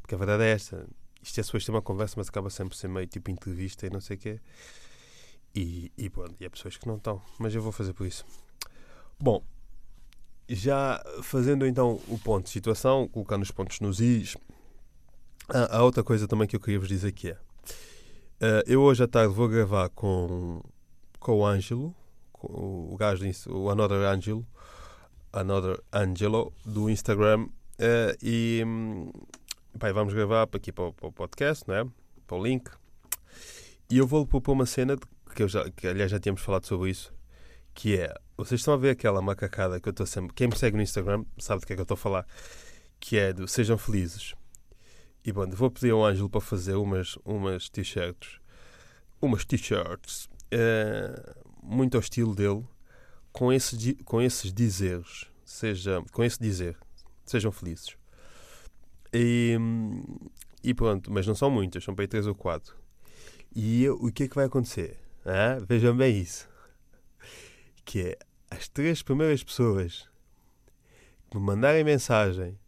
porque 0.00 0.14
a 0.14 0.18
verdade 0.18 0.44
é 0.44 0.52
esta, 0.52 0.86
isto 1.22 1.38
é 1.40 1.42
suposto 1.42 1.66
ter 1.66 1.72
uma 1.76 1.82
conversa, 1.82 2.14
mas 2.16 2.28
acaba 2.28 2.50
sempre 2.50 2.76
ser 2.76 2.88
meio 2.88 3.06
tipo 3.06 3.30
entrevista 3.30 3.86
e 3.86 3.90
não 3.90 4.00
sei 4.00 4.16
o 4.16 4.20
quê. 4.20 4.40
E, 5.54 5.92
e 5.96 6.10
pronto, 6.10 6.34
e 6.40 6.46
há 6.46 6.50
pessoas 6.50 6.76
que 6.76 6.86
não 6.86 6.96
estão, 6.96 7.20
mas 7.38 7.54
eu 7.54 7.62
vou 7.62 7.72
fazer 7.72 7.92
por 7.92 8.06
isso. 8.06 8.24
Bom, 9.20 9.42
já 10.48 11.02
fazendo 11.22 11.66
então 11.66 12.00
o 12.08 12.18
ponto 12.18 12.44
de 12.44 12.50
situação, 12.50 13.06
colocando 13.08 13.42
os 13.42 13.50
pontos 13.50 13.80
nos 13.80 14.00
is, 14.00 14.36
há, 15.48 15.76
há 15.76 15.82
outra 15.82 16.02
coisa 16.02 16.26
também 16.26 16.48
que 16.48 16.56
eu 16.56 16.60
queria 16.60 16.78
vos 16.78 16.88
dizer 16.88 17.12
que 17.12 17.30
é. 17.30 17.34
Uh, 17.34 18.62
eu 18.66 18.82
hoje 18.82 19.04
à 19.04 19.08
tarde 19.08 19.32
vou 19.32 19.48
gravar 19.48 19.88
com, 19.90 20.60
com 21.20 21.38
o 21.38 21.46
Ângelo, 21.46 21.94
o 22.42 22.96
gajo, 22.96 23.24
o 23.48 23.70
Another 23.70 24.00
Angelo, 24.08 24.44
Another 25.32 25.80
Angelo 25.92 26.52
do 26.64 26.90
Instagram, 26.90 27.44
uh, 27.44 28.16
e 28.20 28.64
pai, 29.78 29.92
vamos 29.92 30.14
gravar 30.14 30.48
aqui 30.52 30.72
para 30.72 30.84
o, 30.84 30.92
para 30.92 31.08
o 31.08 31.12
podcast, 31.12 31.66
não 31.66 31.74
é? 31.74 31.84
Para 32.26 32.36
o 32.36 32.42
link. 32.42 32.70
E 33.90 33.98
eu 33.98 34.06
vou 34.06 34.26
propor 34.26 34.52
uma 34.52 34.66
cena 34.66 34.96
de 34.96 35.02
que, 35.34 35.42
eu 35.42 35.48
já, 35.48 35.68
que 35.70 35.86
aliás 35.86 36.10
já 36.10 36.18
tínhamos 36.18 36.42
falado 36.42 36.66
sobre 36.66 36.90
isso, 36.90 37.12
que 37.74 37.96
é, 37.96 38.14
vocês 38.36 38.60
estão 38.60 38.74
a 38.74 38.76
ver 38.76 38.90
aquela 38.90 39.20
macacada 39.20 39.80
que 39.80 39.88
eu 39.88 39.90
estou 39.90 40.06
sempre, 40.06 40.34
quem 40.34 40.48
me 40.48 40.56
segue 40.56 40.76
no 40.76 40.82
Instagram 40.82 41.24
sabe 41.38 41.60
do 41.60 41.66
que 41.66 41.72
é 41.72 41.76
que 41.76 41.80
eu 41.80 41.84
estou 41.84 41.94
a 41.94 41.98
falar, 41.98 42.26
que 43.00 43.18
é 43.18 43.32
do 43.32 43.48
Sejam 43.48 43.78
Felizes. 43.78 44.34
E 45.24 45.32
bom, 45.32 45.48
vou 45.50 45.70
pedir 45.70 45.92
ao 45.92 46.04
Ângelo 46.04 46.28
para 46.28 46.40
fazer 46.40 46.74
umas, 46.74 47.16
umas 47.24 47.68
t-shirts, 47.68 48.40
umas 49.20 49.44
t-shirts, 49.44 50.26
uh, 50.52 51.42
muito 51.62 51.96
ao 51.96 52.00
estilo 52.00 52.34
dele, 52.34 52.64
com, 53.32 53.52
esse, 53.52 53.94
com 54.04 54.20
esses 54.20 54.52
dizeres, 54.52 55.26
seja, 55.44 56.02
com 56.12 56.24
esse 56.24 56.38
dizer, 56.40 56.76
sejam 57.24 57.52
felizes. 57.52 58.01
E, 59.12 59.58
e 60.62 60.72
pronto, 60.72 61.12
mas 61.12 61.26
não 61.26 61.34
são 61.34 61.50
muitas, 61.50 61.84
são 61.84 61.94
para 61.94 62.04
aí 62.04 62.08
três 62.08 62.26
ou 62.26 62.34
quatro. 62.34 62.74
E 63.54 63.84
eu, 63.84 63.96
o 63.96 64.10
que 64.10 64.24
é 64.24 64.28
que 64.28 64.34
vai 64.34 64.46
acontecer? 64.46 64.98
Vejam 65.68 65.96
bem 65.96 66.18
isso. 66.18 66.48
Que 67.84 68.00
é 68.00 68.18
as 68.50 68.68
três 68.68 69.02
primeiras 69.02 69.42
pessoas 69.42 70.08
que 71.30 71.36
me 71.36 71.44
mandarem 71.44 71.84
mensagem 71.84 72.58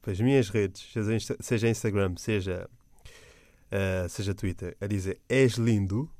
para 0.00 0.12
as 0.12 0.20
minhas 0.20 0.48
redes, 0.48 0.92
seja 1.40 1.68
Instagram, 1.68 2.14
seja, 2.16 2.68
uh, 3.70 4.08
seja 4.08 4.34
Twitter, 4.34 4.76
a 4.80 4.86
dizer 4.86 5.20
és 5.28 5.54
lindo 5.54 6.10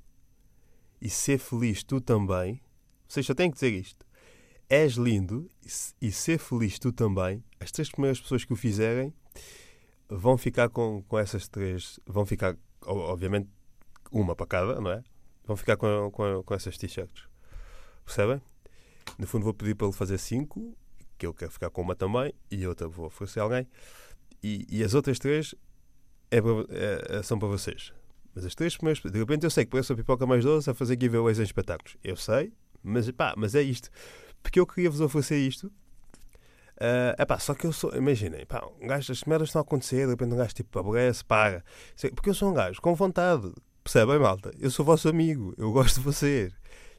e 1.01 1.11
ser 1.11 1.38
feliz 1.38 1.83
tu 1.83 2.01
também. 2.01 2.61
Vocês 3.09 3.27
só 3.27 3.35
têm 3.35 3.51
que 3.51 3.55
dizer 3.55 3.73
isto. 3.73 4.07
És 4.68 4.95
lindo 4.95 5.51
e 6.01 6.12
ser 6.12 6.38
feliz 6.38 6.79
tu 6.79 6.92
também. 6.92 7.42
As 7.59 7.73
três 7.73 7.90
primeiras 7.90 8.21
pessoas 8.21 8.45
que 8.45 8.53
o 8.53 8.57
fizerem 8.57 9.12
vão 10.16 10.37
ficar 10.37 10.68
com, 10.68 11.03
com 11.03 11.18
essas 11.18 11.48
três. 11.48 11.98
Vão 12.07 12.25
ficar, 12.27 12.57
obviamente, 12.85 13.48
uma 14.11 14.35
para 14.37 14.46
cada, 14.46 14.81
não 14.81 14.90
é? 14.90 15.03
vão 15.44 15.57
ficar 15.57 15.77
com, 15.77 16.11
com, 16.11 16.42
com 16.42 16.55
essas 16.55 16.77
t-shirts. 16.77 17.25
Percebem? 18.05 18.40
No 19.18 19.27
fundo, 19.27 19.44
vou 19.44 19.55
pedir 19.55 19.75
para 19.75 19.87
ele 19.87 19.96
fazer 19.96 20.18
cinco, 20.18 20.77
que 21.18 21.27
eu 21.27 21.35
quero 21.35 21.51
ficar 21.51 21.70
com 21.70 21.83
uma 21.83 21.94
também, 21.94 22.33
e 22.51 22.66
outra 22.66 22.88
vou 22.88 23.07
oferecer 23.07 23.40
a 23.40 23.42
alguém. 23.44 23.66
E, 24.42 24.66
e 24.68 24.83
as 24.83 24.94
outras 24.94 25.18
três 25.18 25.55
é, 26.31 26.38
é, 26.38 27.18
é, 27.18 27.22
são 27.22 27.38
para 27.38 27.48
vocês. 27.48 27.92
Mas 28.35 28.44
as 28.44 28.55
três 28.55 28.77
primeiras. 28.77 29.03
De 29.03 29.18
repente 29.18 29.44
eu 29.44 29.51
sei 29.51 29.64
que 29.64 29.70
parece 29.70 29.92
a 29.92 29.96
pipoca 29.96 30.27
mais 30.27 30.44
doce 30.44 30.70
a 30.70 30.75
fazer 30.75 30.96
giveaways 31.01 31.38
em 31.38 31.42
espetáculos. 31.42 31.96
Eu 32.03 32.16
sei, 32.16 32.53
mas 32.83 33.11
pá, 33.11 33.35
mas 33.37 33.55
é 33.55 33.62
isto. 33.62 33.90
Porque 34.42 34.59
eu 34.59 34.66
queria 34.66 34.90
vos 34.90 35.01
oferecer 35.01 35.38
isto. 35.38 35.70
Uh, 36.76 37.20
epá, 37.20 37.38
só 37.38 37.54
que 37.54 37.66
eu 37.66 37.72
sou, 37.72 37.94
imaginem, 37.94 38.44
pá, 38.46 38.66
um 38.80 38.87
gajo, 38.87 39.12
as 39.12 39.22
merdas 39.24 39.48
estão 39.48 39.61
a 39.61 39.62
acontecer, 39.62 40.04
de 40.06 40.12
repente 40.12 40.32
um 40.32 40.37
gajo 40.37 40.54
tipo 40.54 40.78
aborrece, 40.78 41.24
para. 41.24 41.64
Porque 42.14 42.30
eu 42.30 42.35
sou 42.35 42.50
um 42.50 42.54
gajo 42.54 42.80
com 42.80 42.94
vontade, 42.94 43.52
Percebem, 43.82 44.18
malta? 44.18 44.52
Eu 44.61 44.70
sou 44.70 44.85
vosso 44.85 45.08
amigo, 45.08 45.54
eu 45.58 45.72
gosto 45.72 45.96
de 45.96 46.04
vocês. 46.04 46.54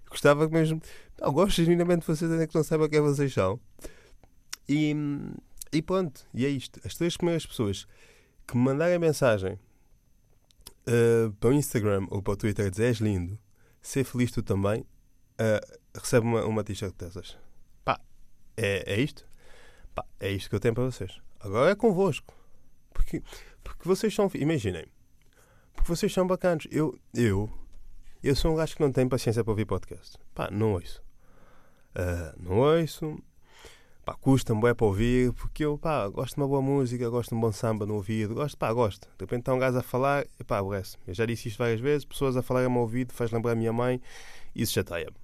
Gostava 0.09 0.47
mesmo. 0.49 0.81
Eu 1.17 1.31
gosto 1.31 1.55
genuinamente 1.55 2.01
de 2.01 2.07
vocês, 2.07 2.29
ainda 2.29 2.45
que 2.45 2.55
não 2.55 2.63
saiba 2.63 2.89
quem 2.89 2.99
vocês 2.99 3.33
são. 3.33 3.59
E, 4.67 4.93
e 5.71 5.81
pronto, 5.81 6.25
e 6.33 6.45
é 6.45 6.49
isto. 6.49 6.81
As 6.83 6.95
três 6.95 7.15
primeiras 7.15 7.45
pessoas 7.45 7.87
que 8.45 8.57
me 8.57 8.63
mandarem 8.63 8.99
mensagem 8.99 9.53
uh, 10.87 11.31
para 11.39 11.49
o 11.49 11.53
Instagram 11.53 12.05
ou 12.09 12.21
para 12.21 12.33
o 12.33 12.37
Twitter 12.37 12.67
a 12.67 12.69
dizer 12.69 12.87
és 12.87 12.97
lindo, 12.97 13.39
ser 13.81 14.03
feliz 14.03 14.31
tu 14.31 14.43
também, 14.43 14.81
uh, 14.81 15.79
recebe 15.95 16.27
uma, 16.27 16.45
uma 16.45 16.63
t-shirt 16.65 16.93
dessas. 16.97 17.37
Pá, 17.85 17.97
é, 18.57 18.93
é 18.93 18.99
isto? 18.99 19.25
Pá, 19.93 20.05
é 20.19 20.31
isto 20.31 20.49
que 20.49 20.55
eu 20.55 20.59
tenho 20.59 20.73
para 20.73 20.85
vocês. 20.85 21.19
Agora 21.39 21.71
é 21.71 21.75
convosco. 21.75 22.33
Porque, 22.93 23.21
porque 23.63 23.87
vocês 23.87 24.13
são. 24.13 24.29
Imaginem, 24.35 24.85
porque 25.73 25.89
vocês 25.89 26.13
são 26.13 26.25
bacanos. 26.25 26.67
Eu, 26.71 26.97
eu, 27.13 27.49
eu 28.23 28.35
sou 28.35 28.53
um 28.53 28.55
gajo 28.55 28.75
que 28.75 28.81
não 28.81 28.91
tem 28.91 29.07
paciência 29.07 29.43
para 29.43 29.51
ouvir 29.51 29.65
podcast. 29.65 30.17
Pá, 30.33 30.49
não 30.51 30.73
ouço. 30.73 31.01
Uh, 31.95 32.41
não 32.41 32.57
ouço. 32.59 33.21
Pá, 34.05 34.13
custa-me 34.15 34.67
é 34.67 34.73
para 34.73 34.85
ouvir, 34.85 35.31
porque 35.31 35.63
eu, 35.63 35.77
pá, 35.77 36.09
gosto 36.09 36.35
de 36.35 36.41
uma 36.41 36.47
boa 36.47 36.61
música, 36.61 37.09
gosto 37.09 37.29
de 37.29 37.35
um 37.35 37.39
bom 37.39 37.53
samba 37.53 37.85
no 37.85 37.95
ouvido, 37.95 38.33
gosto, 38.35 38.57
pá, 38.57 38.71
gosto. 38.73 39.07
De 39.17 39.21
repente 39.23 39.41
está 39.41 39.53
um 39.53 39.59
gajo 39.59 39.77
a 39.77 39.81
falar, 39.81 40.25
e 40.37 40.43
pá, 40.43 40.57
aborrece. 40.57 40.97
Eu 41.07 41.13
já 41.13 41.25
disse 41.25 41.47
isto 41.47 41.57
várias 41.57 41.79
vezes, 41.79 42.03
pessoas 42.03 42.35
a 42.35 42.41
falar 42.41 42.65
ao 42.65 42.69
meu 42.69 42.81
ouvido, 42.81 43.13
faz 43.13 43.31
lembrar 43.31 43.53
a 43.53 43.55
minha 43.55 43.71
mãe, 43.71 44.01
isso 44.53 44.73
chateia-me. 44.73 45.22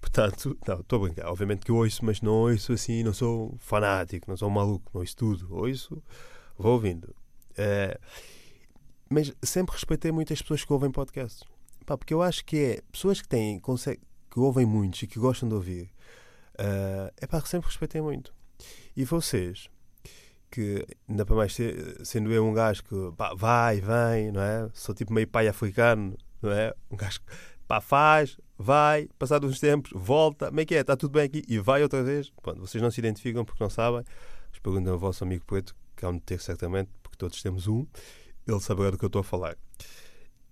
Portanto, 0.00 0.58
não, 0.66 0.80
estou 0.80 0.98
a 0.98 1.08
brincar. 1.08 1.28
Obviamente 1.28 1.64
que 1.64 1.70
eu 1.70 1.76
ouço, 1.76 2.04
mas 2.04 2.20
não 2.20 2.32
ouço 2.32 2.72
assim, 2.72 3.02
não 3.02 3.12
sou 3.12 3.56
fanático, 3.58 4.28
não 4.28 4.36
sou 4.36 4.48
maluco, 4.48 4.90
não 4.94 5.00
ouço 5.00 5.16
tudo. 5.16 5.54
Ouço, 5.54 6.02
vou 6.56 6.72
ouvindo. 6.72 7.14
Uh, 7.52 7.98
mas 9.08 9.32
sempre 9.42 9.74
respeitei 9.74 10.10
muitas 10.10 10.40
pessoas 10.40 10.64
que 10.64 10.72
ouvem 10.72 10.90
podcasts. 10.90 11.42
Pá, 11.84 11.98
porque 11.98 12.14
eu 12.14 12.22
acho 12.22 12.44
que 12.44 12.56
é 12.56 12.82
pessoas 12.90 13.20
que 13.20 13.28
têm, 13.28 13.60
que 13.60 14.40
ouvem 14.40 14.64
muitos 14.64 15.02
e 15.02 15.06
que 15.06 15.18
gostam 15.18 15.48
de 15.48 15.54
ouvir. 15.54 15.90
Uh, 16.54 17.12
é 17.16 17.26
pá, 17.26 17.40
sempre 17.40 17.68
respeitei 17.68 18.00
muito. 18.00 18.32
E 18.96 19.04
vocês, 19.04 19.68
que 20.50 20.86
ainda 21.08 21.24
para 21.24 21.36
mais 21.36 21.56
sendo 22.04 22.32
eu 22.32 22.46
um 22.46 22.52
gajo 22.52 22.84
que 22.84 23.12
pá, 23.16 23.34
vai, 23.34 23.80
vem, 23.80 24.32
não 24.32 24.40
é? 24.40 24.68
Sou 24.72 24.94
tipo 24.94 25.12
meio 25.12 25.28
pai 25.28 25.48
africano, 25.48 26.16
não 26.40 26.52
é? 26.52 26.74
Um 26.90 26.96
gajo 26.96 27.20
que 27.20 27.32
pá, 27.66 27.80
faz, 27.80 28.38
vai, 28.62 29.08
passado 29.18 29.46
uns 29.46 29.58
tempos, 29.58 29.90
volta, 29.94 30.48
como 30.48 30.60
é 30.60 30.66
que 30.66 30.74
é? 30.74 30.80
Está 30.80 30.94
tudo 30.94 31.12
bem 31.12 31.22
aqui? 31.22 31.42
E 31.48 31.58
vai 31.58 31.82
outra 31.82 32.02
vez. 32.02 32.30
Pronto, 32.42 32.60
vocês 32.60 32.82
não 32.82 32.90
se 32.90 33.00
identificam 33.00 33.42
porque 33.42 33.62
não 33.64 33.70
sabem. 33.70 34.04
Mas 34.50 34.58
perguntam 34.60 34.92
ao 34.92 34.98
vosso 34.98 35.24
amigo 35.24 35.46
preto, 35.46 35.74
que 35.96 36.04
há 36.04 36.12
de 36.12 36.20
ter 36.20 36.38
certamente, 36.40 36.90
porque 37.02 37.16
todos 37.16 37.40
temos 37.42 37.66
um 37.66 37.86
ele 38.46 38.60
saberá 38.60 38.90
do 38.90 38.98
que 38.98 39.04
eu 39.04 39.08
estou 39.08 39.20
a 39.20 39.24
falar. 39.24 39.56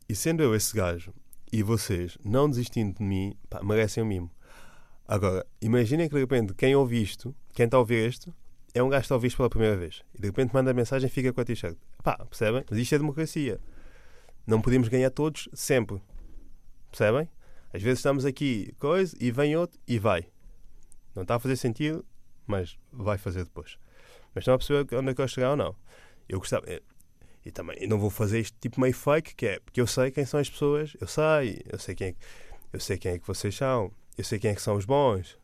E 0.08 0.14
sendo 0.14 0.42
eu 0.42 0.54
esse 0.54 0.74
gajo 0.74 1.12
e 1.52 1.62
vocês 1.62 2.16
não 2.24 2.48
desistindo 2.48 2.96
de 2.96 3.02
mim, 3.02 3.34
pá, 3.50 3.62
merecem 3.62 4.02
um 4.02 4.06
mimo. 4.06 4.30
Agora, 5.06 5.44
imaginem 5.60 6.08
que 6.08 6.14
de 6.14 6.20
repente 6.20 6.54
quem 6.54 6.74
ouve 6.74 7.02
isto, 7.02 7.34
quem 7.52 7.64
está 7.66 7.76
a 7.76 7.80
ouvir 7.80 8.08
isto, 8.08 8.34
é 8.72 8.82
um 8.82 8.88
gajo 8.88 9.00
que 9.00 9.04
está 9.06 9.14
a 9.14 9.16
ouvir 9.16 9.28
isto 9.28 9.36
pela 9.36 9.50
primeira 9.50 9.76
vez. 9.76 10.02
E 10.14 10.20
de 10.20 10.26
repente 10.28 10.54
manda 10.54 10.70
a 10.70 10.74
mensagem 10.74 11.08
e 11.08 11.10
fica 11.10 11.32
com 11.32 11.40
a 11.40 11.44
t-shirt. 11.44 11.76
Pá, 12.02 12.16
percebem? 12.16 12.64
Mas 12.70 12.78
isto 12.78 12.94
é 12.94 12.98
democracia. 12.98 13.60
Não 14.46 14.62
podemos 14.62 14.88
ganhar 14.88 15.10
todos 15.10 15.48
sempre. 15.52 16.00
Percebem? 16.90 17.28
Às 17.72 17.82
vezes 17.82 17.98
estamos 17.98 18.24
aqui, 18.24 18.74
coisa, 18.78 19.16
e 19.20 19.30
vem 19.30 19.56
outro 19.56 19.78
e 19.86 19.98
vai. 19.98 20.26
Não 21.14 21.22
está 21.22 21.36
a 21.36 21.38
fazer 21.38 21.56
sentido, 21.56 22.04
mas 22.46 22.78
vai 22.92 23.18
fazer 23.18 23.44
depois. 23.44 23.78
Mas 24.34 24.42
estão 24.42 24.54
a 24.54 24.58
perceber 24.58 24.96
onde 24.96 25.10
é 25.10 25.14
que 25.14 25.20
eu 25.20 25.28
chegar 25.28 25.50
ou 25.50 25.56
não. 25.56 25.76
Eu 26.28 26.38
gostava. 26.38 26.66
E 27.44 27.50
também 27.50 27.86
não 27.86 27.98
vou 27.98 28.10
fazer 28.10 28.40
isto 28.40 28.56
tipo 28.60 28.80
meio 28.80 28.94
fake, 28.94 29.34
que 29.34 29.46
é 29.46 29.60
porque 29.60 29.80
eu 29.80 29.86
sei 29.86 30.10
quem 30.10 30.24
são 30.24 30.40
as 30.40 30.50
pessoas, 30.50 30.96
eu 31.00 31.06
sei, 31.06 31.62
eu 31.66 31.78
sei 31.78 31.94
quem 31.94 32.08
é, 32.08 32.14
eu 32.72 32.80
sei 32.80 32.98
quem 32.98 33.12
é 33.12 33.18
que 33.18 33.26
vocês 33.26 33.54
são, 33.54 33.92
eu 34.16 34.24
sei 34.24 34.38
quem 34.38 34.50
é 34.50 34.54
que 34.54 34.62
são 34.62 34.76
os 34.76 34.84
bons. 34.84 35.38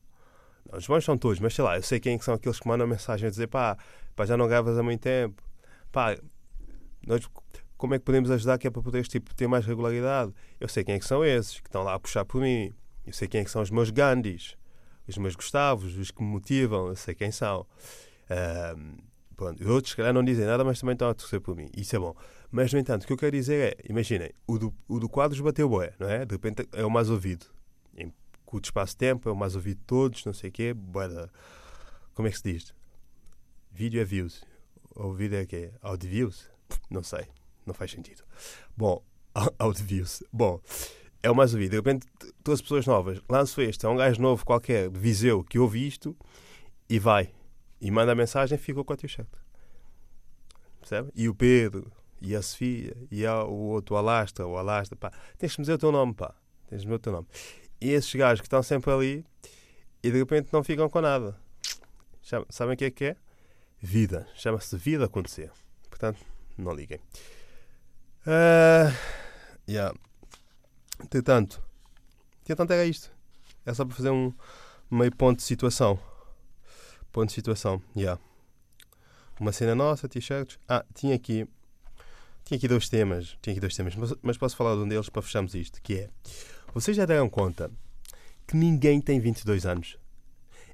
Não, 0.70 0.78
os 0.78 0.87
bons 0.87 1.04
são 1.04 1.16
todos, 1.16 1.40
mas 1.40 1.54
sei 1.54 1.64
lá, 1.64 1.76
eu 1.76 1.82
sei 1.82 2.00
quem 2.00 2.14
é 2.14 2.18
que 2.18 2.24
são 2.24 2.34
aqueles 2.34 2.58
que 2.58 2.68
mandam 2.68 2.87
mensagem 2.87 3.26
a 3.26 3.30
dizer 3.30 3.46
pá, 3.48 3.78
pá 4.16 4.26
já 4.26 4.37
não 4.37 4.48
gravas 4.48 4.78
há 4.78 4.82
muito 4.82 5.00
tempo. 5.00 5.42
Pá, 5.92 6.16
nós, 7.06 7.28
como 7.76 7.94
é 7.94 7.98
que 7.98 8.04
podemos 8.04 8.30
ajudar 8.30 8.58
que 8.58 8.66
é 8.66 8.70
para 8.70 8.82
poderes 8.82 9.08
tipo, 9.08 9.34
ter 9.34 9.46
mais 9.46 9.66
regularidade? 9.66 10.32
Eu 10.60 10.68
sei 10.68 10.84
quem 10.84 10.94
é 10.94 10.98
que 10.98 11.04
são 11.06 11.24
esses 11.24 11.60
que 11.60 11.68
estão 11.68 11.82
lá 11.82 11.94
a 11.94 11.98
puxar 11.98 12.24
por 12.24 12.40
mim. 12.40 12.72
Eu 13.06 13.12
sei 13.12 13.28
quem 13.28 13.40
é 13.40 13.44
que 13.44 13.50
são 13.50 13.60
os 13.60 13.70
meus 13.70 13.90
Gandhis, 13.90 14.56
os 15.06 15.18
meus 15.18 15.37
Gustavos, 15.37 15.96
os 15.98 16.10
que 16.10 16.22
me 16.22 16.28
motivam, 16.28 16.88
eu 16.88 16.96
sei 16.96 17.14
quem 17.14 17.30
são. 17.30 17.66
Pronto, 19.37 19.60
os 19.60 19.68
outros, 19.68 19.90
se 19.90 19.96
calhar, 19.96 20.14
não 20.14 20.24
dizem 20.24 20.46
nada, 20.46 20.64
mas 20.64 20.78
também 20.78 20.92
estão 20.92 21.08
a 21.08 21.14
torcer 21.14 21.40
por 21.40 21.56
mim. 21.56 21.68
Isso 21.76 21.96
é 21.96 21.98
bom. 21.98 22.14
Mas, 22.50 22.72
no 22.72 22.78
entanto, 22.78 23.02
o 23.02 23.06
que 23.06 23.12
eu 23.12 23.16
quero 23.16 23.32
dizer 23.32 23.74
é: 23.74 23.90
imaginem, 23.90 24.30
o 24.46 24.56
do, 24.56 24.72
o 24.87 25.00
do 25.00 25.08
Quadros 25.08 25.40
bateu 25.40 25.68
boé, 25.68 25.92
não 25.98 26.08
é? 26.08 26.24
De 26.24 26.32
repente 26.32 26.68
é 26.72 26.84
o 26.84 26.90
mais 26.90 27.10
ouvido. 27.10 27.46
Em 27.96 28.12
curto 28.46 28.66
espaço 28.66 28.92
de 28.92 28.98
tempo, 28.98 29.28
é 29.28 29.32
o 29.32 29.37
mais 29.37 29.56
ouvido 29.56 29.78
de 29.78 29.84
todos, 29.84 30.24
não 30.24 30.32
sei 30.32 30.50
o 30.50 30.52
quê. 30.52 30.74
Como 32.14 32.28
é 32.28 32.30
que 32.30 32.38
se 32.38 32.44
diz? 32.44 32.74
Vídeo 33.72 34.00
é 34.00 34.04
views. 34.04 34.44
Ou 34.94 35.12
vídeo 35.12 35.37
é 35.37 35.44
quê? 35.44 35.72
Audio 35.82 36.08
views? 36.08 36.48
Não 36.88 37.02
sei. 37.02 37.26
Não 37.66 37.74
faz 37.74 37.90
sentido. 37.90 38.22
Bom, 38.77 39.03
audio 39.59 39.85
views. 39.85 40.22
Bom, 40.33 40.61
é 41.22 41.31
o 41.31 41.35
mais 41.35 41.55
ouvido. 41.55 41.70
De 41.70 41.77
repente, 41.77 42.07
todas 42.42 42.59
as 42.59 42.62
pessoas 42.62 42.87
novas. 42.87 43.20
Lanço 43.29 43.61
este. 43.61 43.87
É 43.87 43.88
um 43.88 43.96
gajo 43.96 44.20
novo 44.20 44.44
qualquer 44.44 44.90
de 44.90 44.98
Viseu 44.98 45.42
que 45.42 45.59
ouve 45.59 45.87
isto 45.87 46.16
e 46.88 46.98
vai. 46.98 47.33
E 47.81 47.90
manda 47.90 48.12
a 48.12 48.14
mensagem 48.14 48.59
fica 48.59 48.85
com 48.85 48.92
o 48.92 48.96
teu 48.96 49.09
chat. 49.09 49.27
Percebe? 50.81 51.11
E 51.14 51.29
o 51.29 51.35
Pedro, 51.35 51.90
e 52.20 52.37
a 52.37 52.42
Sofia, 52.42 52.94
e 53.11 53.27
o 53.27 53.50
outro, 53.50 53.94
o 53.94 53.98
Alastra, 53.98 54.46
o 54.46 54.57
Alastra, 54.57 54.96
pá. 54.96 55.11
Tens 55.38 55.55
que 55.55 55.61
me 55.61 55.62
dizer 55.62 55.74
o 55.74 55.79
teu 55.79 55.90
nome, 55.90 56.14
pá. 56.14 56.35
Tens 56.68 56.83
que 56.83 56.87
me 56.87 56.92
dizer 56.92 56.94
o 56.94 56.98
teu 56.98 57.12
nome. 57.12 57.27
E 57.81 57.90
esses 57.90 58.14
gajos 58.14 58.40
que 58.40 58.46
estão 58.46 58.62
sempre 58.62 58.90
ali 58.90 59.24
e 60.03 60.11
de 60.11 60.18
repente 60.18 60.53
não 60.53 60.62
ficam 60.62 60.88
com 60.90 61.00
nada. 61.00 61.38
Sabem 62.50 62.74
o 62.74 62.77
que 62.77 62.85
é 62.85 62.90
que 62.90 63.05
é? 63.05 63.16
Vida. 63.79 64.27
Chama-se 64.35 64.77
vida 64.77 65.07
acontecer. 65.07 65.50
Portanto, 65.88 66.20
não 66.57 66.72
liguem. 66.72 67.00
Uh, 68.26 68.90
yeah. 69.68 69.94
Entretanto, 71.02 71.62
entretanto 72.42 72.72
era 72.72 72.87
isto. 72.87 73.10
É 73.66 73.74
só 73.74 73.84
para 73.84 73.94
fazer 73.94 74.10
um 74.10 74.32
meio 74.90 75.14
ponto 75.14 75.38
de 75.38 75.44
situação. 75.44 75.98
Ponto 77.12 77.28
de 77.28 77.34
situação, 77.34 77.82
yeah. 77.96 78.20
Uma 79.38 79.52
cena 79.52 79.74
nossa, 79.74 80.08
t-shirts. 80.08 80.58
Ah, 80.68 80.84
tinha 80.94 81.14
aqui. 81.14 81.46
Tinha 82.44 82.56
aqui 82.56 82.68
dois 82.68 82.88
temas. 82.88 83.37
Tinha 83.42 83.52
aqui 83.52 83.60
dois 83.60 83.76
temas, 83.76 83.94
mas, 83.94 84.14
mas 84.22 84.38
posso 84.38 84.56
falar 84.56 84.74
de 84.74 84.82
um 84.82 84.88
deles 84.88 85.08
para 85.08 85.22
fecharmos 85.22 85.54
isto, 85.54 85.80
que 85.82 85.94
é. 85.94 86.10
Vocês 86.72 86.96
já 86.96 87.04
deram 87.04 87.28
conta 87.28 87.70
que 88.46 88.56
ninguém 88.56 89.00
tem 89.00 89.20
22 89.20 89.66
anos? 89.66 89.98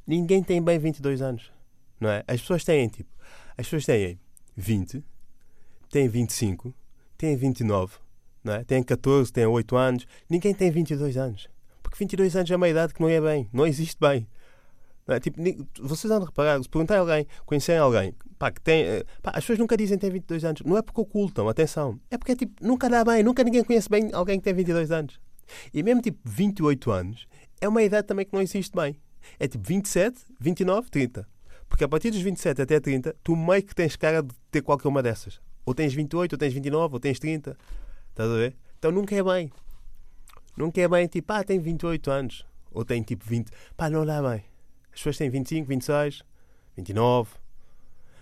Ninguém 0.06 0.42
tem 0.42 0.62
bem 0.62 0.78
22 0.78 1.22
anos. 1.22 1.52
Não 2.00 2.08
é? 2.08 2.24
As 2.26 2.40
pessoas 2.40 2.64
têm, 2.64 2.88
tipo, 2.88 3.10
as 3.56 3.66
pessoas 3.66 3.84
têm 3.84 4.18
20, 4.56 5.04
têm 5.90 6.08
25, 6.08 6.74
têm 7.20 7.37
29, 7.37 7.96
não 8.42 8.54
é? 8.54 8.64
têm 8.64 8.83
14, 8.83 9.30
têm 9.30 9.44
8 9.44 9.76
anos. 9.76 10.06
Ninguém 10.28 10.54
tem 10.54 10.70
22 10.70 11.18
anos. 11.18 11.48
Porque 11.83 11.98
22 11.98 12.35
anos 12.35 12.50
é 12.50 12.56
uma 12.56 12.68
idade 12.68 12.94
que 12.94 13.00
não 13.00 13.09
é 13.09 13.20
bem, 13.20 13.48
não 13.52 13.66
existe 13.66 13.98
bem. 14.00 14.26
Não 15.06 15.16
é? 15.16 15.20
tipo, 15.20 15.38
vocês 15.80 16.11
vão 16.11 16.24
reparar, 16.24 16.62
se 16.62 16.68
perguntarem 16.68 16.98
a 16.98 17.02
alguém, 17.02 17.26
conhecerem 17.44 17.80
alguém, 17.80 18.14
pá, 18.38 18.50
que 18.50 18.61
tem. 18.61 18.85
Eh, 18.85 19.04
pá, 19.20 19.30
as 19.30 19.40
pessoas 19.40 19.59
nunca 19.59 19.76
dizem 19.76 19.98
que 19.98 20.02
tem 20.02 20.11
22 20.11 20.44
anos. 20.44 20.62
Não 20.64 20.78
é 20.78 20.83
porque 20.83 21.00
ocultam, 21.00 21.48
atenção. 21.48 22.00
É 22.11 22.16
porque 22.16 22.33
é 22.33 22.37
tipo, 22.37 22.64
nunca 22.64 22.88
dá 22.88 23.04
bem, 23.04 23.22
nunca 23.22 23.42
ninguém 23.42 23.64
conhece 23.64 23.88
bem 23.88 24.11
alguém 24.12 24.38
que 24.38 24.44
tem 24.44 24.54
22 24.54 24.90
anos. 24.90 25.20
E 25.74 25.83
mesmo 25.83 26.00
tipo 26.00 26.18
28 26.24 26.90
anos 26.90 27.26
é 27.61 27.68
uma 27.68 27.83
idade 27.83 28.06
também 28.06 28.24
que 28.24 28.33
não 28.33 28.40
existe 28.40 28.74
bem. 28.74 28.96
É 29.38 29.46
tipo 29.46 29.66
27, 29.66 30.18
29, 30.38 30.90
30. 30.90 31.26
Porque 31.68 31.85
a 31.85 31.88
partir 31.88 32.11
dos 32.11 32.20
27 32.20 32.62
até 32.62 32.80
30, 32.80 33.14
tu 33.22 33.37
meio 33.37 33.62
que 33.62 33.74
tens 33.74 33.96
cara 33.96 34.22
de 34.22 34.35
ter 34.50 34.62
qualquer 34.62 34.88
uma 34.88 35.02
dessas. 35.02 35.40
Ou 35.64 35.75
tens 35.75 35.92
28, 35.94 36.33
ou 36.33 36.38
tens 36.38 36.53
29, 36.53 36.94
ou 36.94 37.01
tens 37.01 37.18
30. 37.18 37.57
Estás 38.11 38.31
a 38.31 38.35
ver? 38.35 38.57
Então 38.79 38.90
nunca 38.90 39.14
é 39.14 39.23
bem. 39.23 39.53
Nunca 40.57 40.81
é 40.81 40.88
bem 40.88 41.07
tipo, 41.07 41.33
ah, 41.33 41.44
tem 41.44 41.59
28 41.59 42.11
anos. 42.11 42.46
Ou 42.73 42.85
tem 42.85 43.03
tipo 43.03 43.25
20. 43.25 43.51
Pá, 43.77 43.88
não 43.88 44.05
dá 44.05 44.20
bem. 44.23 44.44
As 44.92 44.99
pessoas 44.99 45.16
têm 45.16 45.31
25, 45.31 45.68
26, 45.68 46.23
29. 46.77 47.31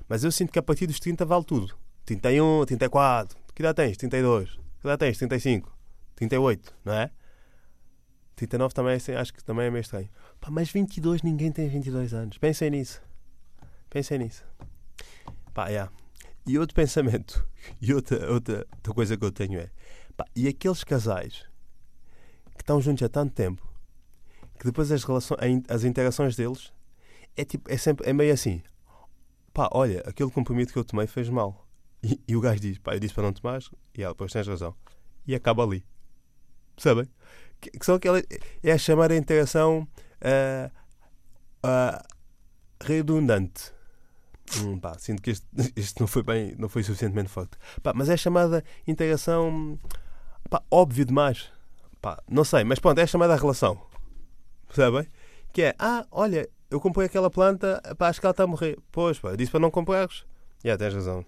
Mas 0.08 0.24
eu 0.24 0.32
sinto 0.32 0.52
que 0.52 0.58
a 0.58 0.62
partir 0.62 0.86
dos 0.86 1.00
30 1.00 1.24
vale 1.24 1.44
tudo. 1.44 1.74
31, 2.04 2.64
34. 2.66 3.38
Que 3.54 3.62
idade 3.62 3.76
tens? 3.76 3.96
32. 3.96 4.50
Que 4.50 4.86
idade 4.86 4.98
tens? 4.98 5.18
35. 5.18 5.76
38, 6.16 6.74
não 6.84 6.92
é? 6.92 7.10
39 8.34 8.72
também 8.72 8.94
assim, 8.94 9.12
acho 9.12 9.34
que 9.34 9.42
também 9.42 9.66
é 9.66 9.70
meio 9.70 9.80
estranho. 9.80 10.08
Pá, 10.40 10.48
mas 10.50 10.70
22 10.70 11.22
ninguém 11.22 11.50
tem 11.50 11.68
22 11.68 12.14
anos. 12.14 12.38
Pensem 12.38 12.70
nisso. 12.70 13.02
Pensem 13.90 14.18
nisso. 14.18 14.44
Pá, 15.52 15.68
yeah. 15.68 15.92
E 16.48 16.58
outro 16.58 16.74
pensamento, 16.74 17.46
e 17.80 17.92
outra, 17.92 18.32
outra, 18.32 18.66
outra 18.72 18.94
coisa 18.94 19.16
que 19.16 19.24
eu 19.24 19.30
tenho 19.30 19.60
é: 19.60 19.70
pá, 20.16 20.24
e 20.34 20.48
aqueles 20.48 20.82
casais 20.82 21.44
que 22.56 22.62
estão 22.62 22.80
juntos 22.80 23.02
há 23.04 23.08
tanto 23.08 23.34
tempo 23.34 23.68
que 24.58 24.64
depois 24.64 24.90
as, 24.90 25.04
relações, 25.04 25.38
as 25.68 25.84
interações 25.84 26.34
deles 26.34 26.72
é, 27.36 27.44
tipo, 27.44 27.72
é, 27.72 27.76
sempre, 27.76 28.08
é 28.08 28.12
meio 28.12 28.32
assim: 28.32 28.62
pá, 29.54 29.68
olha, 29.72 30.02
aquele 30.06 30.30
compromisso 30.30 30.72
que 30.72 30.78
eu 30.78 30.84
tomei 30.84 31.06
fez 31.06 31.28
mal. 31.28 31.66
E, 32.02 32.20
e 32.26 32.36
o 32.36 32.40
gajo 32.40 32.60
diz: 32.60 32.78
pá, 32.78 32.94
eu 32.94 33.00
disse 33.00 33.14
para 33.14 33.24
não 33.24 33.32
tomar, 33.32 33.60
e 33.96 34.02
ela, 34.02 34.14
pois 34.14 34.32
tens 34.32 34.46
razão. 34.46 34.74
E 35.26 35.34
acaba 35.34 35.62
ali. 35.62 35.84
Percebem? 36.74 37.08
Que, 37.60 37.70
que 37.70 37.86
são 37.86 37.94
aquelas. 37.94 38.24
É 38.62 38.72
a 38.72 38.78
chamada 38.78 39.16
interação 39.16 39.86
uh, 40.22 40.70
uh, 41.64 42.04
redundante. 42.80 43.72
Hum, 44.56 44.78
pá, 44.78 44.98
sinto 44.98 45.22
que 45.22 45.30
este, 45.30 45.46
este, 45.76 46.00
não 46.00 46.06
foi 46.06 46.22
bem, 46.22 46.54
não 46.58 46.68
foi 46.68 46.82
suficientemente 46.82 47.28
forte. 47.28 47.56
Pá, 47.82 47.92
mas 47.94 48.08
é 48.08 48.16
chamada 48.16 48.64
integração 48.86 49.78
pá, 50.48 50.62
óbvio 50.70 51.04
demais. 51.04 51.50
Pá, 52.00 52.22
não 52.28 52.44
sei, 52.44 52.64
mas 52.64 52.78
pronto, 52.78 52.98
é 52.98 53.06
chamada 53.06 53.36
relação. 53.36 53.80
Percebem? 54.66 55.06
Que 55.52 55.62
é, 55.62 55.74
ah, 55.78 56.06
olha, 56.10 56.48
eu 56.70 56.80
comprei 56.80 57.06
aquela 57.06 57.30
planta, 57.30 57.80
pá, 57.96 58.08
acho 58.08 58.20
que 58.20 58.26
ela 58.26 58.32
está 58.32 58.44
a 58.44 58.46
morrer. 58.46 58.78
Pois, 58.92 59.18
pá, 59.18 59.30
eu 59.30 59.36
disse 59.36 59.50
para 59.50 59.60
não 59.60 59.70
comprares. 59.70 60.24
Já, 60.62 60.70
yeah, 60.70 60.78
tens 60.78 60.94
razão. 60.94 61.24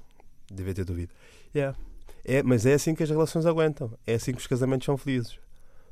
Devia 0.51 0.75
ter 0.75 0.85
duvido. 0.85 1.13
Yeah. 1.55 1.77
É, 2.25 2.43
mas 2.43 2.67
é 2.67 2.75
assim 2.75 2.95
que 2.95 3.03
as 3.03 3.11
relações 3.11 3.47
aguentam. 3.47 3.93
É 4.07 4.15
assim 4.15 4.33
que 4.33 4.39
os 4.39 4.47
casamentos 4.47 4.85
são 4.85 4.97
felizes. 4.97 5.39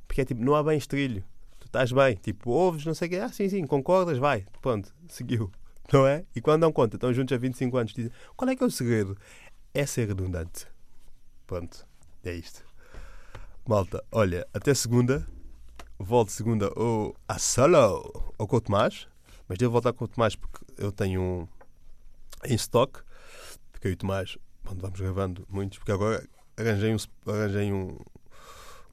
Porque 0.07 0.21
é 0.21 0.25
tipo, 0.25 0.43
não 0.43 0.55
há 0.55 0.63
bem 0.63 0.77
estrilho. 0.77 1.25
Tu 1.61 1.67
estás 1.67 1.93
bem. 1.93 2.17
Tipo, 2.17 2.51
ouves, 2.51 2.85
não 2.85 2.95
sei 2.95 3.09
o 3.09 3.11
quê. 3.11 3.17
Ah, 3.19 3.29
sim, 3.29 3.49
sim, 3.49 3.67
concordas, 3.67 4.19
vai. 4.19 4.45
Pronto, 4.61 4.93
seguiu 5.09 5.51
não 5.93 6.07
é? 6.07 6.25
E 6.35 6.41
quando 6.41 6.61
dão 6.63 6.73
conta, 6.73 6.97
estão 6.97 7.13
juntos 7.13 7.35
há 7.35 7.39
25 7.39 7.77
anos, 7.77 7.93
dizem: 7.93 8.13
qual 8.37 8.51
é 8.51 8.57
que 8.57 8.63
é 8.63 8.67
o 8.67 8.71
segredo? 8.71 9.17
É 9.73 9.87
ser 9.87 10.09
redundante. 10.09 10.67
Pronto, 11.47 11.87
é 12.25 12.35
isto. 12.35 12.65
Malta, 13.67 14.05
olha, 14.13 14.47
até 14.53 14.75
segunda. 14.75 15.27
Volto 15.99 16.31
segunda 16.31 16.71
ou 16.79 17.17
a 17.27 17.39
solo 17.39 18.33
ou 18.39 18.47
com 18.47 18.57
o 18.57 18.61
Tomás. 18.61 19.09
Mas 19.49 19.59
devo 19.59 19.73
voltar 19.73 19.93
com 19.93 20.05
o 20.05 20.09
Tomás 20.09 20.37
porque 20.37 20.65
eu 20.77 20.93
tenho 20.93 21.21
um 21.21 21.49
em 22.45 22.55
stock. 22.55 23.01
Porque 23.73 23.89
eu 23.89 23.91
e 23.91 23.95
o 23.95 23.97
Tomás, 23.97 24.39
vamos 24.65 25.01
gravando 25.01 25.47
muitos, 25.49 25.79
porque 25.79 25.93
agora 25.93 26.25
arranjei 26.57 26.95
um, 26.95 26.99
arranjei 27.31 27.73
um, 27.73 27.99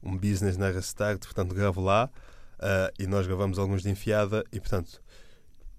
um 0.02 0.16
business 0.16 0.56
na 0.56 0.70
Restart, 0.70 1.24
portanto 1.24 1.54
gravo 1.54 1.80
lá. 1.80 2.10
Uh, 2.56 2.90
e 2.98 3.06
nós 3.06 3.26
gravamos 3.26 3.58
alguns 3.58 3.82
de 3.82 3.90
enfiada 3.90 4.42
e 4.50 4.58
portanto 4.58 5.00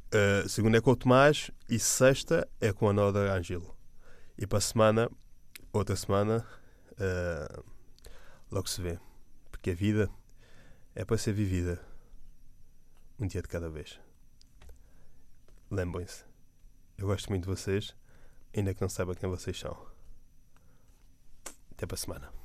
Uh, 0.07 0.47
segunda 0.47 0.77
é 0.77 0.81
com 0.81 0.91
o 0.91 0.95
Tomás 0.95 1.51
e 1.69 1.77
sexta 1.77 2.47
é 2.61 2.71
com 2.71 2.87
a 2.87 2.93
Noda 2.93 3.33
Angelo. 3.33 3.75
E 4.37 4.47
para 4.47 4.59
a 4.59 4.61
semana, 4.61 5.11
outra 5.73 5.95
semana, 5.95 6.47
uh, 6.93 7.63
logo 8.49 8.69
se 8.69 8.81
vê. 8.81 8.99
Porque 9.51 9.71
a 9.71 9.75
vida 9.75 10.09
é 10.95 11.03
para 11.03 11.17
ser 11.17 11.33
vivida 11.33 11.85
um 13.19 13.27
dia 13.27 13.41
de 13.41 13.47
cada 13.49 13.69
vez. 13.69 13.99
Lembrem-se, 15.69 16.23
eu 16.97 17.07
gosto 17.07 17.29
muito 17.29 17.43
de 17.43 17.49
vocês, 17.49 17.93
ainda 18.55 18.73
que 18.73 18.81
não 18.81 18.89
saiba 18.89 19.15
quem 19.15 19.29
vocês 19.29 19.59
são. 19.59 19.77
Até 21.71 21.85
para 21.85 21.95
a 21.95 21.97
semana. 21.97 22.36